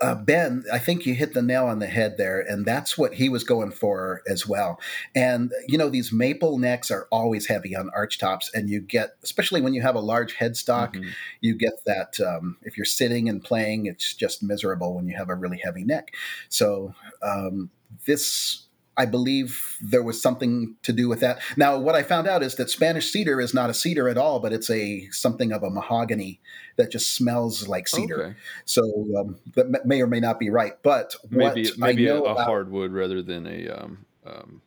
[0.00, 3.14] uh, Ben, I think you hit the nail on the head there, and that's what
[3.14, 4.80] he was going for as well.
[5.14, 9.16] And you know, these maple necks are always heavy on arch tops, and you get,
[9.22, 11.08] especially when you have a large headstock, mm-hmm.
[11.40, 12.20] you get that.
[12.20, 15.84] Um, if you're sitting and playing, it's just miserable when you have a really heavy
[15.84, 16.14] neck.
[16.48, 17.70] So um,
[18.04, 18.65] this
[18.98, 21.40] I believe there was something to do with that.
[21.56, 24.40] Now, what I found out is that Spanish cedar is not a cedar at all,
[24.40, 26.40] but it's a something of a mahogany
[26.76, 28.22] that just smells like cedar.
[28.22, 28.34] Okay.
[28.64, 28.82] So
[29.18, 30.74] um, that may or may not be right.
[30.82, 34.62] But maybe maybe a, a about, hardwood rather than a, um, um,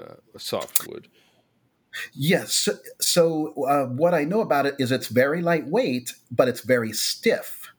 [0.00, 1.08] uh, a softwood.
[2.12, 2.68] Yes.
[3.00, 7.70] So uh, what I know about it is it's very lightweight, but it's very stiff.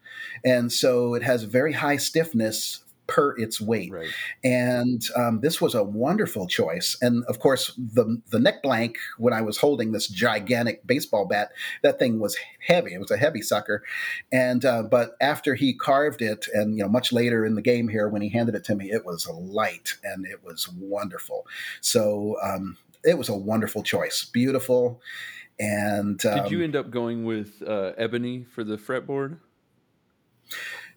[0.46, 3.92] And so it has very high stiffness per its weight.
[3.92, 4.10] Right.
[4.44, 6.98] And um, this was a wonderful choice.
[7.02, 11.52] And of course, the the neck blank when I was holding this gigantic baseball bat,
[11.84, 12.94] that thing was heavy.
[12.94, 13.84] It was a heavy sucker.
[14.32, 17.88] And uh, but after he carved it, and you know, much later in the game
[17.88, 21.46] here, when he handed it to me, it was light and it was wonderful.
[21.82, 24.26] So um, it was a wonderful choice.
[24.26, 25.02] Beautiful.
[25.60, 29.38] And um, did you end up going with uh, ebony for the fretboard?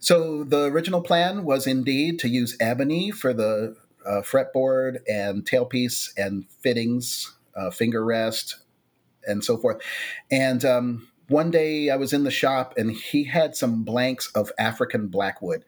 [0.00, 6.10] So the original plan was indeed to use ebony for the uh, fretboard and tailpiece
[6.16, 8.56] and fittings, uh, finger rest,
[9.26, 9.82] and so forth.
[10.30, 14.52] And um, one day I was in the shop and he had some blanks of
[14.58, 15.64] African blackwood.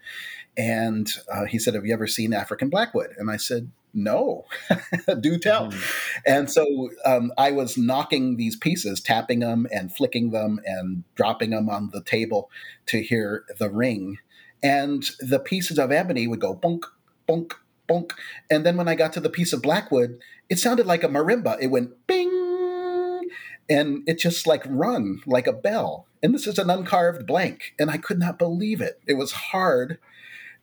[0.57, 3.11] And uh, he said, Have you ever seen African blackwood?
[3.19, 4.44] And I said, No,
[5.20, 5.68] do tell.
[5.68, 6.20] Mm-hmm.
[6.26, 11.50] And so um, I was knocking these pieces, tapping them and flicking them and dropping
[11.50, 12.50] them on the table
[12.87, 14.18] to hear the ring.
[14.62, 16.83] And the pieces of ebony would go bonk,
[17.29, 17.53] bonk,
[17.88, 18.12] bonk.
[18.50, 21.59] And then when I got to the piece of blackwood, it sounded like a marimba.
[21.61, 23.29] It went bing.
[23.68, 26.07] And it just like rung like a bell.
[26.22, 27.74] And this is an uncarved blank.
[27.79, 29.00] And I could not believe it.
[29.07, 29.98] It was hard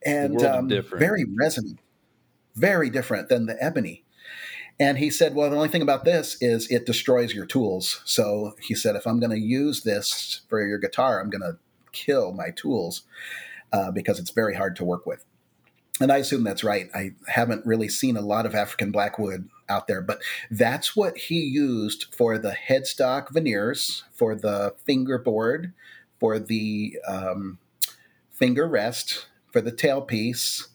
[0.05, 1.79] and um, very resonant,
[2.58, 4.04] very different than the ebony.
[4.80, 8.02] And he said, Well, the only thing about this is it destroys your tools.
[8.06, 11.58] So he said, If I'm going to use this for your guitar, I'm going to
[11.91, 13.04] kill my tools
[13.74, 15.26] uh, because it's very hard to work with.
[16.00, 16.89] And I assume that's right.
[16.93, 21.39] I haven't really seen a lot of African blackwood out there, but that's what he
[21.39, 25.74] used for the headstock veneers, for the fingerboard,
[26.20, 27.58] for the um,
[28.30, 30.67] finger rest, for the tailpiece,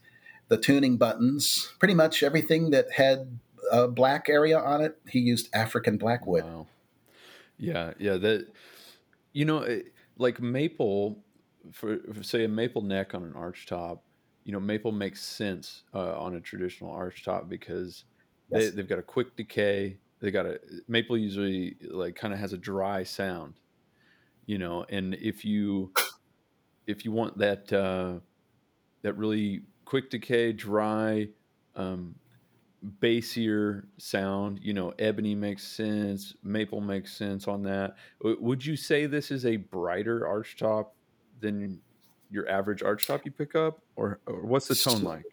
[0.53, 3.39] the tuning buttons, pretty much everything that had
[3.71, 6.45] a black area on it, he used African blackwood.
[6.45, 6.67] Wow.
[7.57, 8.19] Yeah, yeah.
[8.19, 8.49] That
[9.33, 9.81] you know,
[10.19, 11.25] like maple
[11.73, 14.05] for, for, say a maple neck on an arch top.
[14.45, 18.05] You know, maple makes sense uh, on a traditional arch top because
[18.51, 18.65] yes.
[18.65, 19.97] they, they've got a quick decay.
[20.21, 23.55] They got a maple usually like kind of has a dry sound.
[24.45, 25.95] You know, and if you
[26.87, 28.19] if you want that uh,
[29.01, 31.29] that really quick decay, dry,
[31.77, 32.15] um,
[33.01, 34.61] bassier sound.
[34.63, 37.97] You know, ebony makes sense, maple makes sense on that.
[38.23, 40.95] would you say this is a brighter arch top
[41.41, 41.81] than
[42.31, 45.25] your average arch top you pick up, or, or what's the tone like?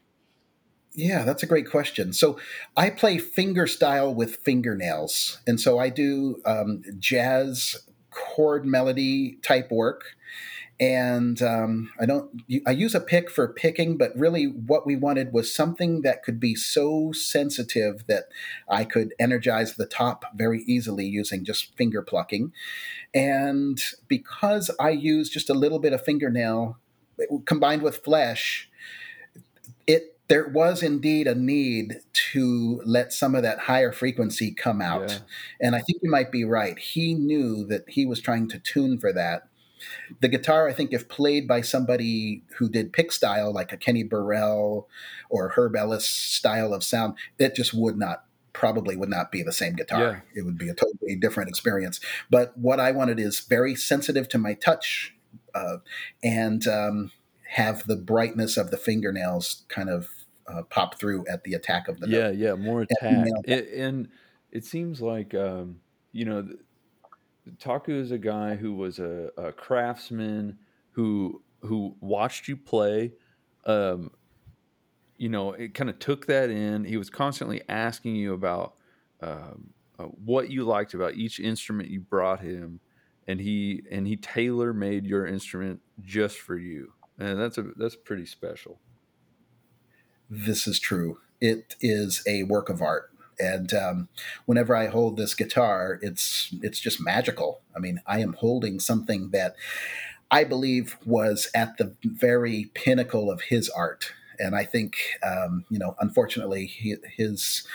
[0.94, 2.14] Yeah, that's a great question.
[2.14, 2.40] So
[2.76, 7.78] I play finger style with fingernails, and so I do um, jazz
[8.12, 10.16] chord melody type work
[10.80, 12.42] and um, I don't.
[12.66, 16.40] I use a pick for picking, but really, what we wanted was something that could
[16.40, 18.26] be so sensitive that
[18.70, 22.54] I could energize the top very easily using just finger plucking.
[23.14, 26.78] And because I use just a little bit of fingernail
[27.46, 28.70] combined with flesh,
[29.86, 35.10] it there was indeed a need to let some of that higher frequency come out.
[35.10, 35.18] Yeah.
[35.60, 36.80] And I think you might be right.
[36.80, 39.49] He knew that he was trying to tune for that
[40.22, 44.04] the guitar, I think, if played by somebody who did pick style, like a Kenny
[44.04, 44.88] Burrell
[45.30, 49.54] or Herb Ellis style of sound, it just would not probably would not be the
[49.54, 50.24] same guitar.
[50.34, 50.42] Yeah.
[50.42, 52.00] It would be a totally different experience.
[52.30, 55.16] But what I wanted is very sensitive to my touch
[55.56, 55.78] uh,
[56.24, 57.12] and um,
[57.52, 60.10] have the brightness of the fingernails kind of
[60.48, 62.36] uh, pop through at the attack of the yeah, note.
[62.36, 63.28] Yeah, more attack.
[63.48, 64.10] And, and
[64.52, 65.80] it seems like, um,
[66.12, 66.48] you know,
[67.60, 70.58] Taku is a guy who was a, a craftsman
[70.92, 73.14] who who watched you play.
[73.66, 74.12] Um,
[75.18, 76.86] you know, it kind of took that in.
[76.86, 78.76] He was constantly asking you about
[79.22, 82.80] um, uh, what you liked about each instrument you brought him,
[83.28, 87.96] and he and he tailor made your instrument just for you, and that's a that's
[87.96, 88.80] pretty special.
[90.30, 91.20] This is true.
[91.42, 94.10] It is a work of art and um,
[94.46, 97.62] whenever I hold this guitar, it's it's just magical.
[97.76, 99.56] I mean, I am holding something that
[100.30, 105.80] I believe was at the very pinnacle of his art, and I think um, you
[105.80, 107.68] know, unfortunately, he, his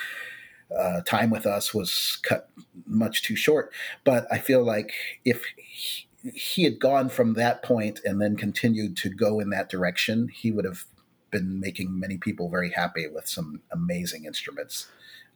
[0.77, 2.50] uh, time with us was cut
[2.87, 3.72] much too short.
[4.05, 4.92] But I feel like
[5.24, 9.68] if he, he had gone from that point and then continued to go in that
[9.68, 10.85] direction, he would have
[11.31, 14.87] been making many people very happy with some amazing instruments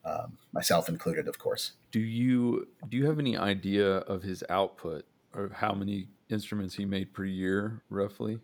[0.08, 1.72] um, myself included, of course.
[1.90, 6.84] Do you do you have any idea of his output or how many instruments he
[6.84, 8.38] made per year, roughly?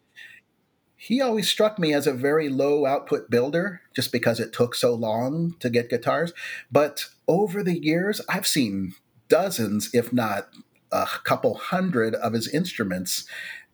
[0.96, 4.94] He always struck me as a very low output builder, just because it took so
[4.94, 6.32] long to get guitars.
[6.70, 8.94] But over the years, I've seen
[9.28, 10.48] dozens, if not
[10.92, 13.26] a couple hundred, of his instruments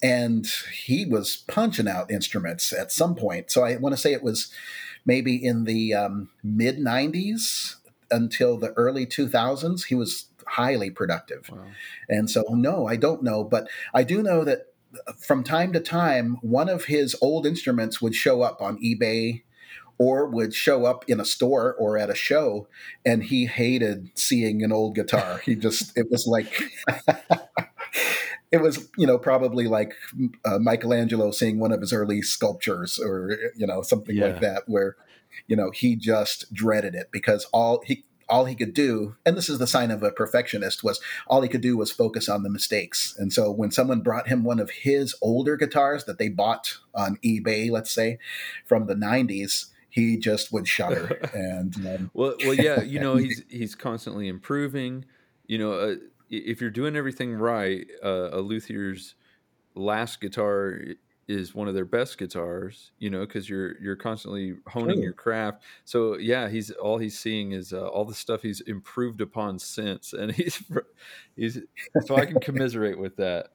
[0.03, 3.51] and he was punching out instruments at some point.
[3.51, 4.51] So I want to say it was
[5.05, 7.77] maybe in the um, mid 90s
[8.11, 11.49] until the early 2000s, he was highly productive.
[11.51, 11.59] Wow.
[12.09, 14.67] And so, no, I don't know, but I do know that
[15.19, 19.43] from time to time, one of his old instruments would show up on eBay
[20.01, 22.67] or would show up in a store or at a show
[23.05, 26.63] and he hated seeing an old guitar he just it was like
[28.51, 29.93] it was you know probably like
[30.47, 34.27] uh, Michelangelo seeing one of his early sculptures or you know something yeah.
[34.27, 34.97] like that where
[35.47, 39.49] you know he just dreaded it because all he all he could do and this
[39.49, 42.49] is the sign of a perfectionist was all he could do was focus on the
[42.49, 43.15] mistakes.
[43.19, 47.19] And so when someone brought him one of his older guitars that they bought on
[47.25, 48.19] ebay let's say
[48.65, 51.21] from the 90s he just would shudder.
[51.35, 55.05] And um, well well yeah you know he's he's constantly improving.
[55.47, 55.95] You know uh,
[56.31, 59.17] if you're doing everything right, uh, a luthier's
[59.75, 60.81] last guitar
[61.31, 65.05] is one of their best guitars, you know, because you're you're constantly honing True.
[65.05, 65.63] your craft.
[65.85, 70.13] So yeah, he's all he's seeing is uh, all the stuff he's improved upon since,
[70.13, 70.63] and he's
[71.37, 71.61] he's
[72.05, 73.51] so I can commiserate with that.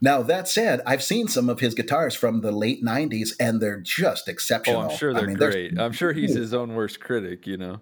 [0.00, 3.80] Now that said, I've seen some of his guitars from the late '90s, and they're
[3.80, 4.80] just exceptional.
[4.80, 5.78] Oh, I'm sure they're I mean, great.
[5.78, 7.80] I'm sure he's his own worst critic, you know.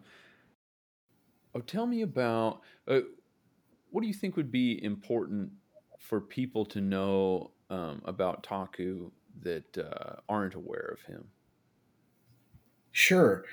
[1.55, 2.61] Oh, tell me about.
[2.87, 3.01] Uh,
[3.91, 5.51] what do you think would be important
[5.99, 9.11] for people to know um, about Taku
[9.43, 11.29] that uh, aren't aware of him?
[12.93, 13.45] Sure.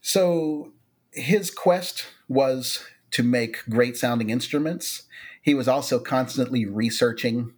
[0.00, 0.72] So
[1.12, 5.04] his quest was to make great sounding instruments.
[5.40, 7.52] He was also constantly researching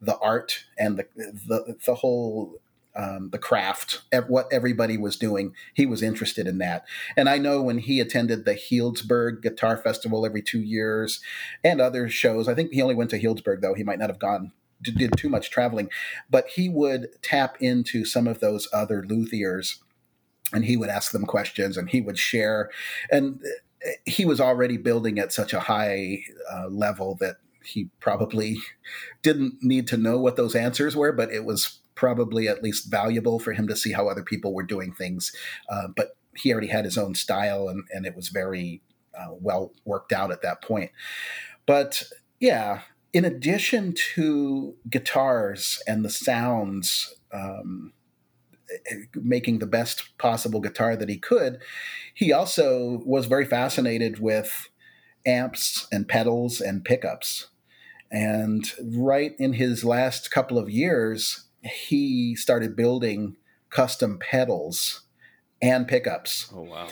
[0.00, 2.60] the art and the the, the whole
[2.94, 5.54] um, the craft, what everybody was doing.
[5.74, 6.84] He was interested in that.
[7.16, 11.20] And I know when he attended the Healdsburg Guitar Festival every two years
[11.64, 13.74] and other shows, I think he only went to Healdsburg, though.
[13.74, 14.52] He might not have gone,
[14.82, 15.88] did too much traveling,
[16.30, 19.78] but he would tap into some of those other luthiers
[20.52, 22.70] and he would ask them questions and he would share.
[23.10, 23.40] And
[23.84, 28.58] eh, he was already building at such a high uh, level that he probably
[29.22, 33.38] didn't need to know what those answers were, but it was probably at least valuable
[33.38, 35.32] for him to see how other people were doing things.
[35.68, 38.82] Uh, but he already had his own style, and, and it was very
[39.18, 40.90] uh, well worked out at that point.
[41.66, 42.02] But
[42.40, 42.80] yeah,
[43.12, 47.92] in addition to guitars and the sounds, um,
[49.14, 51.60] making the best possible guitar that he could,
[52.14, 54.70] he also was very fascinated with
[55.26, 57.48] amps and pedals and pickups.
[58.10, 63.36] And right in his last couple of years, he started building
[63.70, 65.02] custom pedals
[65.60, 66.50] and pickups.
[66.54, 66.88] Oh, wow.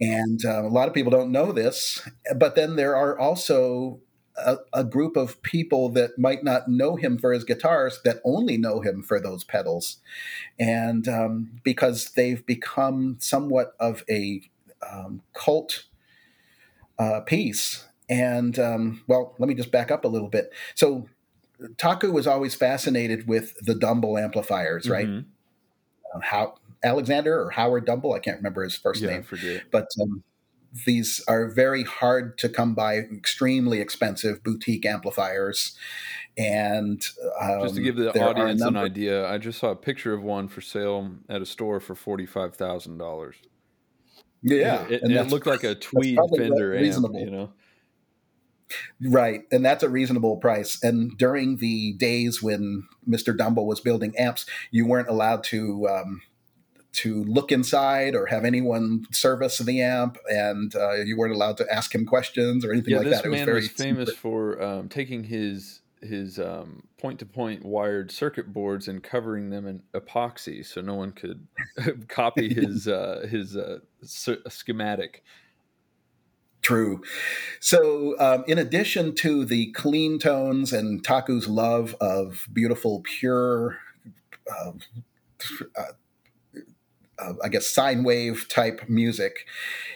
[0.00, 2.06] And uh, a lot of people don't know this,
[2.36, 4.00] but then there are also
[4.36, 8.56] a, a, group of people that might not know him for his guitars that only
[8.56, 9.98] know him for those pedals.
[10.58, 14.42] And um, because they've become somewhat of a
[14.90, 15.84] um, cult
[16.98, 17.84] uh, piece.
[18.08, 20.52] And um, well, let me just back up a little bit.
[20.74, 21.08] So
[21.78, 25.06] Taku was always fascinated with the Dumble amplifiers, right?
[25.06, 25.28] Mm-hmm.
[26.14, 30.22] Uh, how Alexander or Howard Dumble, I can't remember his first yeah, name, but um,
[30.86, 35.76] these are very hard to come by, extremely expensive boutique amplifiers.
[36.36, 37.04] And
[37.40, 40.48] um, just to give the audience an idea, I just saw a picture of one
[40.48, 43.36] for sale at a store for forty five thousand dollars.
[44.42, 47.52] Yeah, it, and it looked like a tweed Fender amp, you know.
[49.00, 49.42] Right.
[49.52, 50.82] And that's a reasonable price.
[50.82, 53.36] And during the days when Mr.
[53.36, 56.22] Dumble was building amps, you weren't allowed to um,
[56.94, 61.72] to look inside or have anyone service the amp, and uh, you weren't allowed to
[61.72, 63.26] ask him questions or anything yeah, like this that.
[63.26, 64.20] It man was, very was famous secret.
[64.20, 66.38] for um, taking his his
[67.04, 71.46] point to point wired circuit boards and covering them in epoxy so no one could
[72.08, 73.78] copy his uh, his uh,
[74.48, 75.22] schematic.
[76.62, 77.02] True.
[77.60, 83.80] So, um, in addition to the clean tones and Taku's love of beautiful, pure,
[84.50, 84.72] uh,
[87.18, 89.46] uh, I guess, sine wave type music,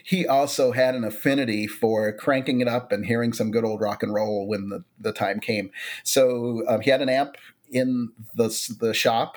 [0.04, 4.02] he also had an affinity for cranking it up and hearing some good old rock
[4.02, 5.70] and roll when the, the time came.
[6.04, 7.36] So, um, he had an amp
[7.70, 8.48] in the,
[8.80, 9.36] the shop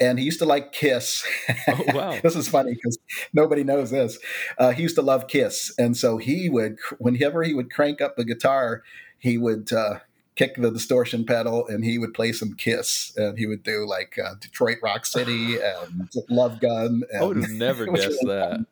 [0.00, 1.26] and he used to like Kiss.
[1.68, 2.18] Oh, wow.
[2.22, 2.98] this is funny because
[3.32, 4.18] nobody knows this.
[4.58, 8.16] Uh, he used to love Kiss, and so he would, whenever he would crank up
[8.16, 8.82] the guitar,
[9.18, 10.00] he would uh,
[10.36, 14.18] kick the distortion pedal and he would play some Kiss, and he would do like
[14.18, 17.02] uh, Detroit Rock City and Love Gun.
[17.12, 18.66] And I would have never guessed that.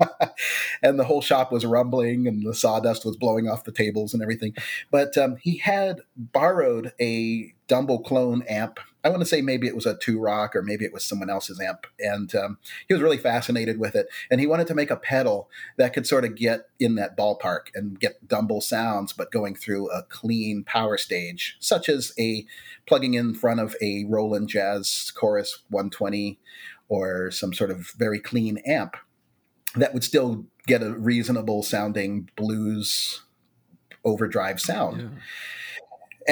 [0.82, 4.22] and the whole shop was rumbling and the sawdust was blowing off the tables and
[4.22, 4.54] everything.
[4.90, 8.80] But um, he had borrowed a Dumble clone amp.
[9.04, 11.60] I want to say maybe it was a Two-Rock or maybe it was someone else's
[11.60, 11.86] amp.
[12.00, 14.08] And um, he was really fascinated with it.
[14.30, 17.68] And he wanted to make a pedal that could sort of get in that ballpark
[17.74, 22.44] and get Dumble sounds, but going through a clean power stage, such as a
[22.86, 26.40] plugging in front of a Roland Jazz Chorus 120
[26.88, 28.96] or some sort of very clean amp
[29.76, 33.22] that would still get a reasonable sounding blues
[34.04, 35.00] overdrive sound.
[35.00, 35.08] Yeah.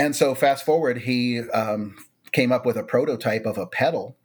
[0.04, 1.96] And so, fast forward, he um,
[2.32, 4.16] came up with a prototype of a pedal.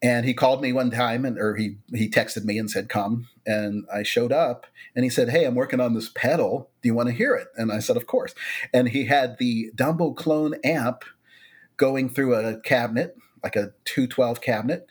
[0.00, 3.26] And he called me one time, and or he he texted me and said, "Come."
[3.44, 6.70] And I showed up, and he said, "Hey, I'm working on this pedal.
[6.82, 8.32] Do you want to hear it?" And I said, "Of course."
[8.72, 11.02] And he had the Dumble clone amp
[11.76, 14.86] going through a cabinet, like a 212 cabinet,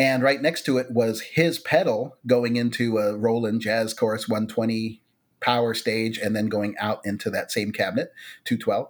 [0.00, 5.02] and right next to it was his pedal going into a Roland Jazz Chorus 120
[5.40, 8.10] power stage and then going out into that same cabinet,
[8.44, 8.88] 212.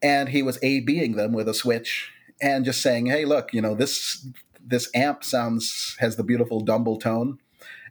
[0.00, 3.60] And he was A Bing them with a switch and just saying, hey, look, you
[3.60, 4.26] know, this
[4.64, 7.38] this amp sounds has the beautiful Dumble tone.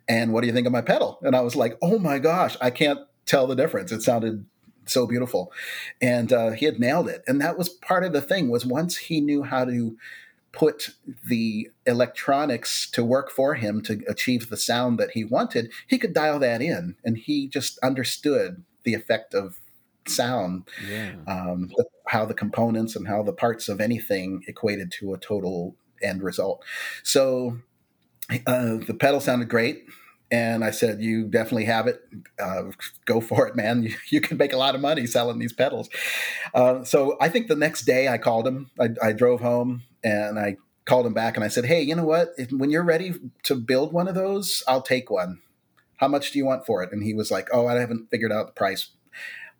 [0.07, 1.19] And what do you think of my pedal?
[1.21, 3.91] And I was like, oh my gosh, I can't tell the difference.
[3.91, 4.45] It sounded
[4.85, 5.51] so beautiful.
[6.01, 7.23] And uh, he had nailed it.
[7.27, 9.97] And that was part of the thing was once he knew how to
[10.51, 10.91] put
[11.27, 16.13] the electronics to work for him to achieve the sound that he wanted, he could
[16.13, 19.59] dial that in, and he just understood the effect of
[20.09, 21.15] sound, yeah.
[21.27, 21.69] um,
[22.07, 26.63] how the components and how the parts of anything equated to a total end result.
[27.03, 27.59] So
[28.45, 29.85] uh, the pedal sounded great.
[30.29, 32.01] And I said, "You definitely have it.
[32.37, 32.63] Uh,
[33.05, 33.83] go for it, man.
[33.83, 35.89] You, you, can make a lot of money selling these pedals."
[36.53, 38.69] Uh, so I think the next day I called him.
[38.77, 42.03] I, I drove home and I called him back and I said, "Hey, you know
[42.03, 42.33] what?
[42.37, 45.39] If, when you're ready to build one of those, I'll take one.
[45.97, 48.33] How much do you want for it?" And he was like, "Oh, I haven't figured
[48.33, 48.89] out the price.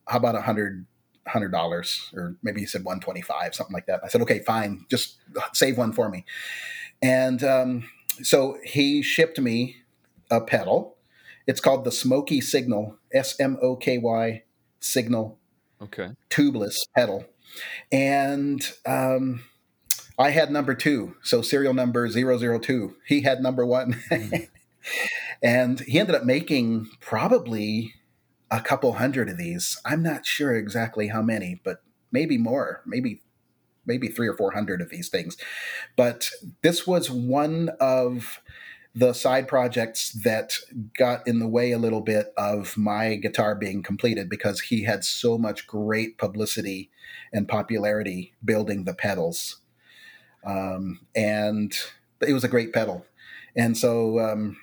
[0.08, 0.86] How about a hundred
[1.28, 4.39] hundred dollars, or maybe he said one twenty five, something like that." I said, "Okay,
[4.39, 4.86] fine.
[4.89, 5.18] Just
[5.53, 6.26] save one for me."
[7.01, 7.89] And um,
[8.22, 9.78] so he shipped me
[10.32, 10.97] a pedal.
[11.45, 14.43] It's called the Smoky Signal, S M O K Y
[14.80, 15.38] Signal.
[15.82, 16.10] Okay.
[16.30, 17.26] Tubeless pedal,
[17.91, 19.43] and um,
[20.20, 22.95] I had number two, so serial number 002.
[23.05, 24.01] He had number one.
[24.12, 24.47] Mm.
[25.43, 27.93] and he ended up making probably
[28.50, 29.80] a couple hundred of these.
[29.86, 31.82] I'm not sure exactly how many, but
[32.12, 33.22] maybe more, maybe
[33.86, 35.38] maybe three or four hundred of these things.
[35.95, 36.30] But
[36.62, 38.39] this was one of
[38.95, 40.54] the side projects that
[40.98, 45.04] got in the way a little bit of my guitar being completed because he had
[45.04, 46.89] so much great publicity
[47.32, 49.62] and popularity building the pedals
[50.48, 51.76] um, and
[52.22, 53.06] it was a great pedal.
[53.56, 54.58] And so um,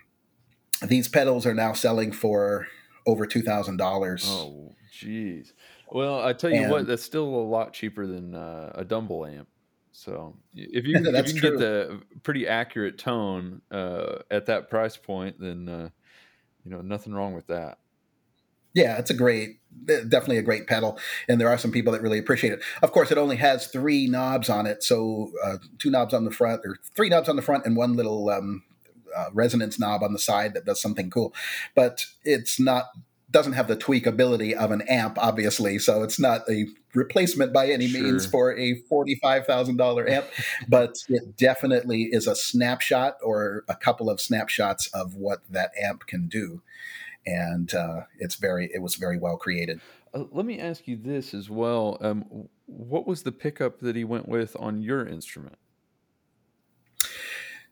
[0.83, 2.67] these pedals are now selling for
[3.07, 4.25] over two thousand dollars.
[4.29, 5.53] Oh, jeez.
[5.91, 9.27] Well, I tell you and, what, that's still a lot cheaper than uh, a Dumble
[9.27, 9.49] amp.
[9.93, 14.97] So if you, if you can get the pretty accurate tone uh, at that price
[14.97, 15.89] point, then uh,
[16.65, 17.79] you know nothing wrong with that
[18.75, 20.99] yeah, it's a great, definitely a great pedal,
[21.29, 22.63] and there are some people that really appreciate it.
[22.83, 26.33] Of course, it only has three knobs on it, so uh, two knobs on the
[26.33, 28.65] front, or three knobs on the front, and one little um,
[29.17, 31.35] uh, resonance knob on the side that does something cool.
[31.75, 32.87] But it's not
[33.31, 37.89] doesn't have the tweakability of an amp, obviously, so it's not a replacement by any
[37.89, 38.01] sure.
[38.01, 40.27] means for a forty-five thousand dollar amp.
[40.69, 46.07] but it definitely is a snapshot or a couple of snapshots of what that amp
[46.07, 46.63] can do
[47.27, 49.81] and uh, it's very it was very well created.
[50.13, 54.05] Uh, let me ask you this as well: um, what was the pickup that he
[54.05, 55.57] went with on your instrument?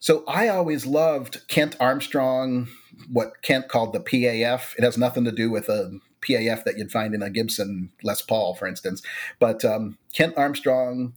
[0.02, 2.66] So I always loved Kent Armstrong,
[3.08, 4.76] what Kent called the PAF.
[4.76, 8.20] It has nothing to do with a PAF that you'd find in a Gibson Les
[8.20, 9.00] Paul, for instance.
[9.38, 11.14] But um, Kent Armstrong,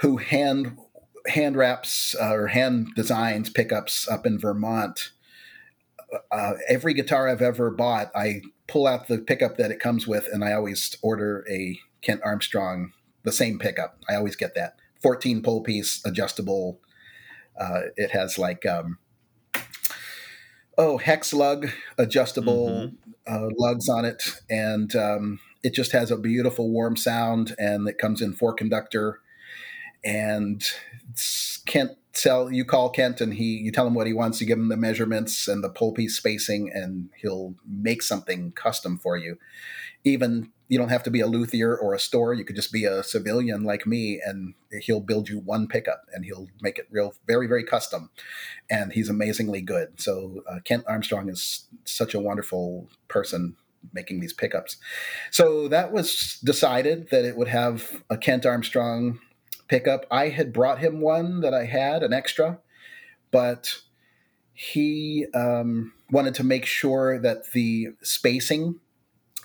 [0.00, 0.78] who hand
[1.28, 5.12] hand wraps uh, or hand designs pickups up in Vermont,
[6.32, 10.26] uh, every guitar I've ever bought, I pull out the pickup that it comes with,
[10.32, 14.02] and I always order a Kent Armstrong, the same pickup.
[14.08, 16.80] I always get that 14 pole piece adjustable.
[17.60, 18.98] Uh, it has like um,
[20.78, 23.34] oh hex lug adjustable mm-hmm.
[23.34, 27.98] uh, lugs on it, and um, it just has a beautiful warm sound, and it
[27.98, 29.20] comes in four conductor,
[30.02, 30.62] and
[31.66, 34.58] Kent tell you call Kent and he you tell him what he wants, you give
[34.58, 39.36] him the measurements and the pole piece spacing, and he'll make something custom for you.
[40.02, 42.84] Even you don't have to be a luthier or a store; you could just be
[42.84, 47.12] a civilian like me, and he'll build you one pickup and he'll make it real,
[47.26, 48.08] very, very custom.
[48.70, 50.00] And he's amazingly good.
[50.00, 53.56] So uh, Kent Armstrong is such a wonderful person
[53.92, 54.76] making these pickups.
[55.32, 59.18] So that was decided that it would have a Kent Armstrong
[59.66, 60.06] pickup.
[60.08, 62.60] I had brought him one that I had, an extra,
[63.32, 63.80] but
[64.52, 68.78] he um, wanted to make sure that the spacing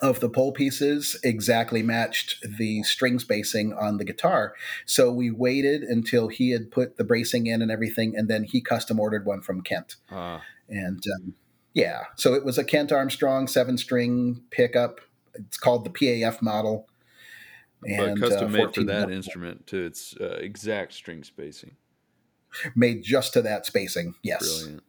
[0.01, 4.53] of the pole pieces exactly matched the string spacing on the guitar.
[4.85, 8.61] So we waited until he had put the bracing in and everything, and then he
[8.61, 9.95] custom ordered one from Kent.
[10.11, 10.39] Uh.
[10.67, 11.33] And um,
[11.73, 15.01] yeah, so it was a Kent Armstrong seven string pickup.
[15.33, 16.87] It's called the PAF model
[17.85, 21.75] and but custom uh, made for that instrument to its uh, exact string spacing.
[22.75, 24.59] Made just to that spacing, yes.
[24.59, 24.83] Brilliant.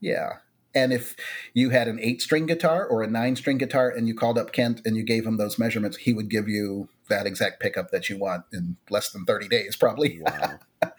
[0.00, 0.28] Yeah.
[0.74, 1.16] And if
[1.52, 4.52] you had an eight string guitar or a nine string guitar and you called up
[4.52, 8.08] Kent and you gave him those measurements, he would give you that exact pickup that
[8.08, 10.20] you want in less than 30 days, probably.
[10.22, 10.58] Wow.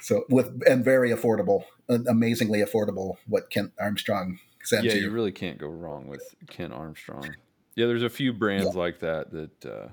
[0.00, 5.02] so, with, and very affordable, amazingly affordable, what Kent Armstrong sent yeah, you.
[5.02, 7.34] you really can't go wrong with Kent Armstrong.
[7.74, 8.80] Yeah, there's a few brands yeah.
[8.80, 9.88] like that that uh,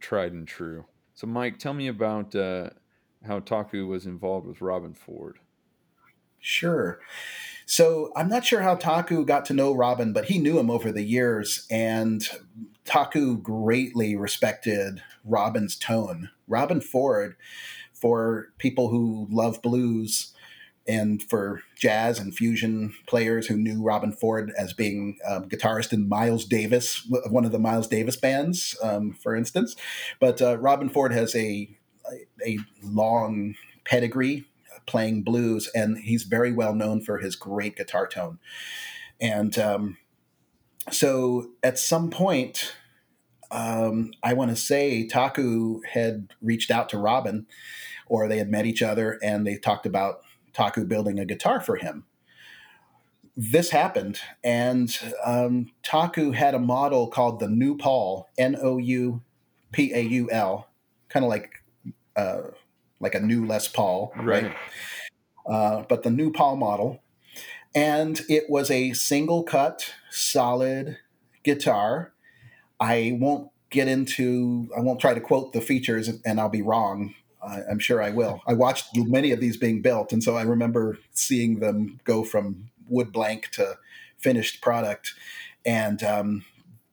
[0.00, 0.86] tried and true.
[1.14, 2.70] So, Mike, tell me about uh,
[3.26, 5.38] how Taku was involved with Robben Ford.
[6.40, 7.00] Sure.
[7.66, 10.90] So I'm not sure how Taku got to know Robben, but he knew him over
[10.90, 12.28] the years, and
[12.84, 16.30] Taku greatly respected Robben's tone.
[16.50, 17.36] Robben Ford,
[17.92, 20.34] for people who love blues,
[20.88, 26.08] and for jazz and fusion players who knew Robben Ford as being a guitarist in
[26.08, 29.76] Miles Davis, one of the Miles Davis bands, um, for instance.
[30.18, 31.68] But uh, Robben Ford has a,
[32.44, 34.46] a long pedigree
[34.90, 38.38] playing blues, and he's very well known for his great guitar tone.
[39.20, 39.96] And um,
[40.90, 42.74] so at some point,
[43.50, 47.46] um, I want to say Taku had reached out to Robben,
[48.06, 50.22] or they had met each other, and they talked about
[50.52, 52.04] Taku building a guitar for him.
[53.36, 59.22] This happened, and um, Taku had a model called the New Paul, N O U
[59.72, 60.68] P A U L,
[61.08, 61.62] kind of like
[62.16, 62.50] uh,
[63.00, 64.44] like a new Les Paul, right?
[64.44, 64.56] right.
[65.46, 67.02] Uh, but the New Paul model,
[67.74, 70.98] and it was a single cut, solid
[71.42, 72.12] guitar.
[72.78, 77.14] I won't get into, I won't try to quote the features, and I'll be wrong.
[77.42, 78.42] I'm sure I will.
[78.46, 82.70] I watched many of these being built, and so I remember seeing them go from
[82.86, 83.78] wood blank to
[84.18, 85.14] finished product.
[85.64, 86.44] And um,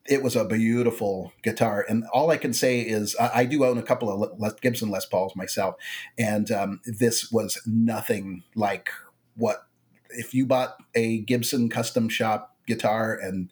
[0.08, 1.84] it was a beautiful guitar.
[1.88, 4.90] And all I can say is I, I do own a couple of Les, Gibson
[4.90, 5.76] Les Pauls myself,
[6.18, 8.90] and um, this was nothing like
[9.36, 9.66] what
[10.10, 13.50] if you bought a Gibson custom shop guitar and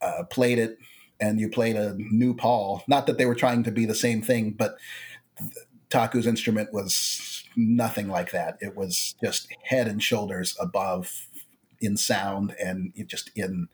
[0.00, 0.78] uh, played it
[1.20, 2.82] and you played a new Paul.
[2.88, 4.76] Not that they were trying to be the same thing, but
[5.90, 8.56] Taku's instrument was nothing like that.
[8.60, 11.26] It was just head and shoulders above
[11.80, 13.68] in sound and just in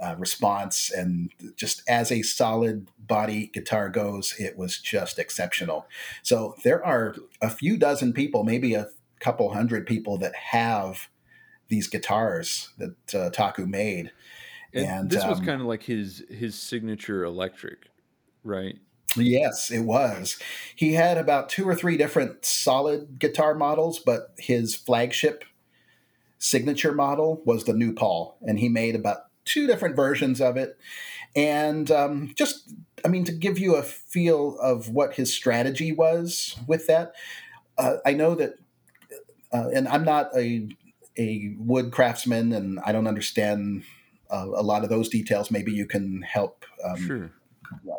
[0.00, 5.86] uh, response and just as a solid body guitar goes, it was just exceptional.
[6.22, 8.88] So there are a few dozen people, maybe a
[9.20, 11.08] couple hundred people that have
[11.68, 14.12] these guitars that uh, Taku made.
[14.72, 17.88] And, and this um, was kind of like his his signature electric,
[18.44, 18.78] right?
[19.16, 20.38] Yes, it was.
[20.76, 25.44] He had about two or three different solid guitar models, but his flagship
[26.38, 30.78] signature model was the new Paul, and he made about two different versions of it.
[31.34, 32.72] And um, just,
[33.04, 37.12] I mean, to give you a feel of what his strategy was with that,
[37.76, 38.54] uh, I know that,
[39.52, 40.68] uh, and I'm not a
[41.16, 43.82] a wood craftsman, and I don't understand
[44.30, 45.50] uh, a lot of those details.
[45.50, 47.30] Maybe you can help um, sure.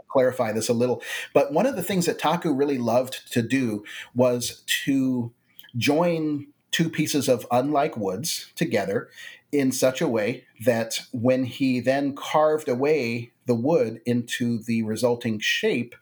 [0.07, 1.03] clarify this a little.
[1.33, 3.83] But one of the things that Taku really loved to do
[4.15, 5.33] was to
[5.75, 9.09] join two pieces of unlike woods together
[9.51, 15.39] in such a way that when he then carved away the wood into the resulting
[15.39, 15.95] shape,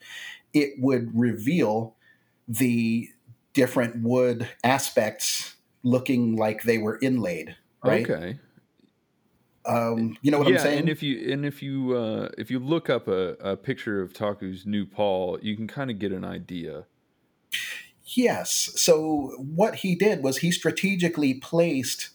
[0.54, 1.96] it would reveal
[2.48, 3.10] the
[3.54, 7.56] different wood aspects looking like they were inlaid.
[7.84, 8.10] Right.
[8.10, 8.40] Okay.
[9.66, 10.80] Um, you know what yeah, I'm saying?
[10.80, 14.14] And if you and if you uh, if you look up a, a picture of
[14.14, 16.86] Taku's new Paul, you can kind of get an idea.
[18.06, 18.72] Yes.
[18.76, 22.10] So what he did was he strategically placed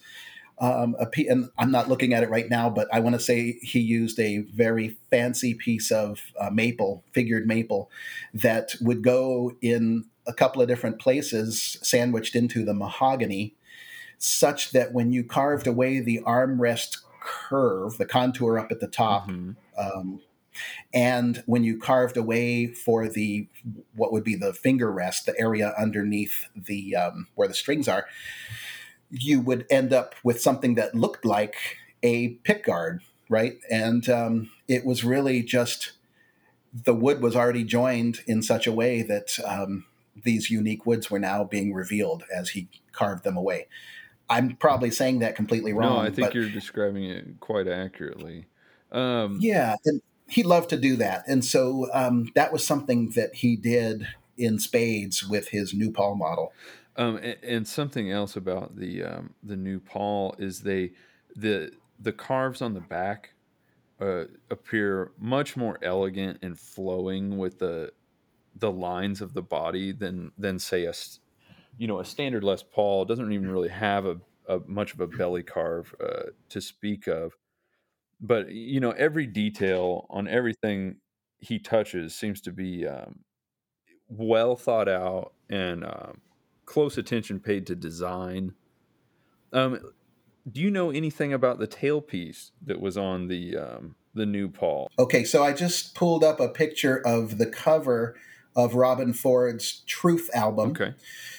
[0.59, 3.21] um, a p- and I'm not looking at it right now, but I want to
[3.21, 7.91] say he used a very fancy piece of uh, maple, figured maple,
[8.35, 13.55] that would go in a couple of different places, sandwiched into the mahogany,
[14.19, 19.29] such that when you carved away the armrest curve, the contour up at the top,
[19.29, 19.53] mm-hmm.
[19.77, 20.21] um,
[20.93, 23.49] and when you carved away for the
[23.97, 28.07] what would be the finger rest, the area underneath the um, where the strings are,
[29.13, 31.55] you would end up with something that looked like
[32.03, 33.59] a pickguard, right?
[33.71, 35.93] And um, it was really just
[36.73, 39.85] the wood was already joined in such a way that um,
[40.25, 43.67] these unique woods were now being revealed as he carved them away.
[44.31, 45.97] I'm probably saying that completely wrong.
[45.97, 48.47] No, I think you're describing it quite accurately.
[48.91, 53.37] Um, yeah, and he loved to do that, and so um, that was something that
[53.37, 54.07] he did
[54.39, 56.53] in spades with his new Paul model.
[56.97, 60.93] Um, and, and, something else about the um, the new Paul is they
[61.35, 63.33] the the carves on the back
[64.01, 67.93] uh, appear much more elegant and flowing with the
[68.57, 70.93] the lines of the body than than say a
[71.79, 74.17] you know a standard Les Paul doesn't even really have a,
[74.49, 77.33] a much of a belly carve uh, to speak of.
[78.21, 80.97] But you know every detail on everything
[81.39, 83.21] he touches seems to be um,
[84.09, 86.21] well thought out and um,
[86.73, 88.55] close attention paid to design.
[89.53, 89.93] Um,
[90.51, 94.91] do you know anything about the tailpiece that was on the um, the new Paul?
[94.99, 98.17] Okay, so I just pulled up a picture of the cover
[98.57, 100.71] of Robben Ford's Truth album.
[100.71, 100.95] Okay.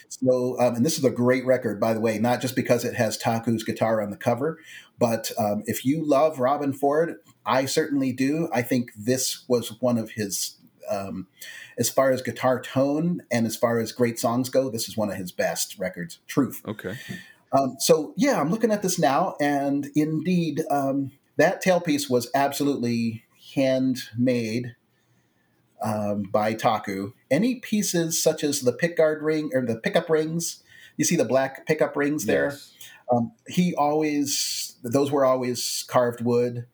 [0.07, 2.93] So, um, and this is a great record, by the way, not just because it
[2.93, 4.59] has Taku's guitar on the cover,
[4.99, 8.47] but um, if you love Robben Ford, I certainly do.
[8.53, 10.57] I think this was one of his
[10.89, 11.27] um,
[11.77, 15.09] as far as guitar tone and as far as great songs go, this is one
[15.09, 16.19] of his best records.
[16.27, 16.61] Truth.
[16.67, 16.97] Okay.
[17.51, 23.23] Um, so yeah, I'm looking at this now, and indeed, um, that tailpiece was absolutely
[23.55, 24.75] handmade
[25.83, 27.13] um, by Taku.
[27.29, 30.63] Any pieces such as the pickguard ring or the pickup rings,
[30.97, 32.49] you see the black pickup rings there.
[32.51, 32.73] Yes.
[33.11, 36.65] Um, he always those were always carved wood.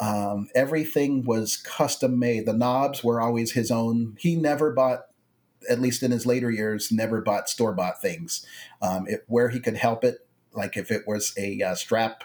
[0.00, 2.46] Um, everything was custom made.
[2.46, 4.16] The knobs were always his own.
[4.18, 5.02] He never bought,
[5.68, 8.44] at least in his later years, never bought store bought things.
[8.80, 12.24] Um, it, where he could help it, like if it was a uh, strap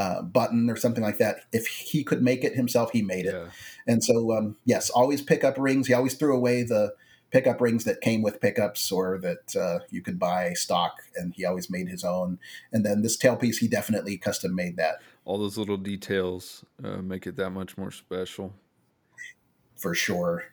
[0.00, 1.40] uh, button or something like that.
[1.52, 3.34] If he could make it himself, he made it.
[3.34, 3.50] Yeah.
[3.86, 5.88] And so, um, yes, always pickup rings.
[5.88, 6.94] He always threw away the
[7.30, 11.44] pickup rings that came with pickups or that uh, you could buy stock, and he
[11.44, 12.38] always made his own.
[12.72, 17.26] And then this tailpiece, he definitely custom made that All those little details uh, make
[17.26, 18.54] it that much more special.
[19.76, 20.44] for sure.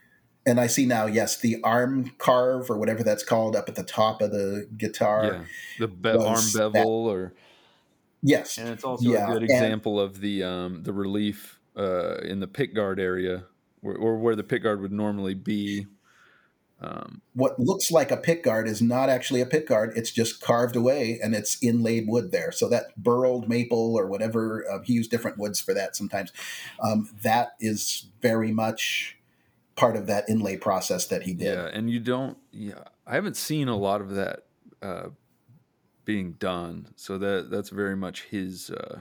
[0.46, 3.82] And I see now, yes, the arm carve or whatever that's called up at the
[3.82, 5.24] top of the guitar.
[5.24, 5.44] yeah,
[5.78, 7.34] the be- arm was that- bevel, or
[8.22, 12.16] Yes, and it's also Yeah, a good and- example of the um, the relief uh,
[12.22, 13.44] in the pick guard area,
[13.80, 15.86] where, or where the pick guard would normally be.
[16.80, 19.92] Um, what looks like a pick guard is not actually a pick guard.
[19.96, 22.52] It's just carved away and it's inlaid wood there.
[22.52, 26.32] So that burled maple or whatever, uh, he used different woods for that sometimes.
[26.80, 29.18] Um, that is very much
[29.78, 31.54] part of that inlay process that he did.
[31.54, 32.36] Yeah, and you don't.
[32.52, 34.44] Yeah, I haven't seen a lot of that
[34.82, 35.08] uh,
[36.04, 36.88] being done.
[36.96, 39.00] So that that's very much his uh,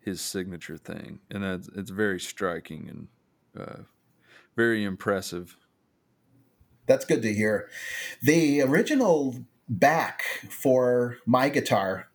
[0.00, 3.82] his signature thing, and that's it's very striking and uh,
[4.56, 5.56] very impressive.
[6.86, 7.68] That's good to hear.
[8.22, 9.36] The original
[9.68, 12.08] back for my guitar,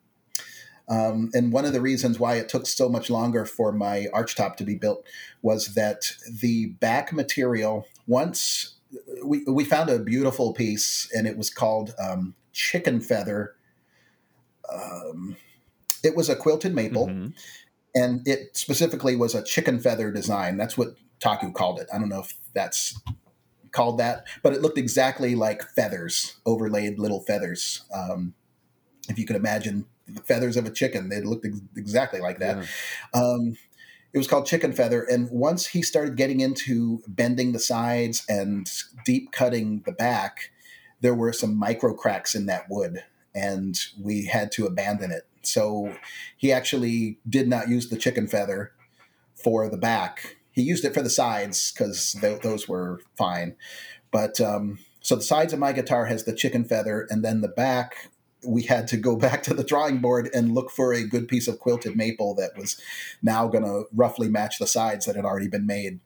[0.89, 4.55] um, and one of the reasons why it took so much longer for my archtop
[4.57, 5.05] to be built
[5.41, 8.76] was that the back material, once
[9.24, 13.55] we, we found a beautiful piece and it was called um, Chicken Feather.
[14.74, 15.36] Um,
[16.03, 17.34] it was a quilted maple Mhm.
[17.93, 20.55] and it specifically was a chicken feather design.
[20.55, 21.88] That's what Taku called it.
[21.93, 22.97] I don't know if that's
[23.78, 27.84] called that, but it looked exactly like feathers, overlaid little feathers.
[27.93, 28.34] Um,
[29.07, 32.57] if you could imagine the feathers of a chicken, they looked ex- exactly like that.
[32.57, 33.21] Yeah.
[33.21, 33.55] Um,
[34.13, 38.67] it was called chicken feather, and once he started getting into bending the sides and
[39.05, 40.49] deep cutting the back,
[41.01, 43.03] there were some micro cracks in that wood,
[43.36, 45.28] and we had to abandon it.
[45.43, 45.95] So
[46.36, 48.71] he actually did not use the chicken feather
[49.36, 50.36] for the back.
[50.58, 53.55] He used it for the sides because th- those were fine.
[54.10, 57.47] But um, so the sides of my guitar has the chicken feather, and then the
[57.47, 58.10] back
[58.43, 61.47] we had to go back to the drawing board and look for a good piece
[61.47, 62.82] of quilted maple that was
[63.22, 65.99] now going to roughly match the sides that had already been made.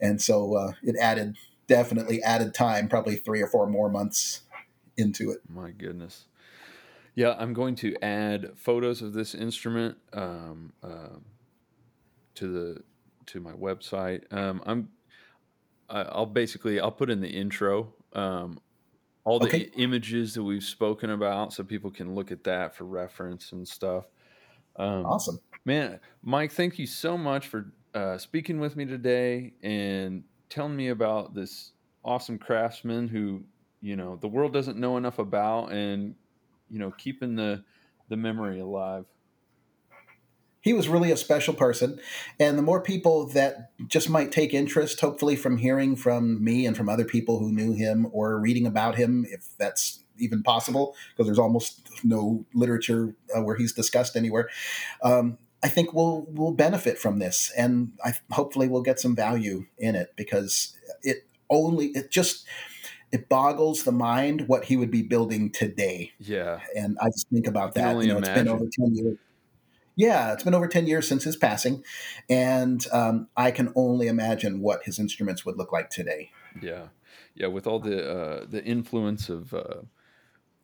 [0.00, 1.36] And so uh, it added,
[1.66, 4.44] definitely added time, probably three or four more months
[4.96, 5.40] into it.
[5.46, 6.24] My goodness.
[7.14, 11.26] Yeah, I'm going to add photos of this instrument um, um
[12.36, 12.82] to the
[13.30, 14.30] to my website.
[14.32, 14.90] Um, I'm
[15.88, 18.60] I'll basically I'll put in the intro um,
[19.24, 19.66] all the Okay.
[19.66, 23.66] i- images that we've spoken about, so people can look at that for reference and
[23.66, 24.06] stuff.
[24.76, 25.40] Um, Awesome.
[25.66, 30.88] Man, Mike, thank you so much for uh, speaking with me today and telling me
[30.88, 31.72] about this
[32.04, 33.44] awesome craftsman who,
[33.80, 36.16] you know, the world doesn't know enough about and,
[36.68, 37.64] you know, keeping the
[38.08, 39.06] the memory alive.
[40.60, 41.98] He was really a special person.
[42.38, 46.76] And the more people that just might take interest, hopefully, from hearing from me and
[46.76, 51.26] from other people who knew him or reading about him, if that's even possible, because
[51.26, 54.48] there's almost no literature uh, where he's discussed anywhere.
[55.02, 59.66] Um, I think we'll we'll benefit from this, and I hopefully we'll get some value
[59.78, 62.46] in it because it only it just
[63.12, 66.60] it boggles the mind what he would be building today Yeah.
[66.76, 67.96] and I just think about that.
[68.00, 69.18] You know, it's been over ten years.
[70.00, 71.84] Yeah, it's been over ten years since his passing,
[72.30, 76.30] and um, I can only imagine what his instruments would look like today.
[76.62, 76.84] Yeah,
[77.34, 77.48] yeah.
[77.48, 79.82] With all the uh, the influence of uh,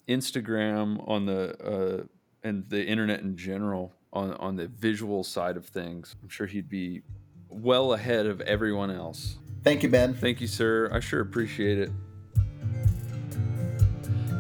[0.09, 2.05] Instagram on the uh,
[2.43, 6.71] and the internet in general on on the visual side of things, I'm sure he'd
[6.71, 7.03] be
[7.51, 9.37] well ahead of everyone else.
[9.63, 10.15] Thank you, Ben.
[10.15, 10.89] Thank you, sir.
[10.91, 11.91] I sure appreciate it.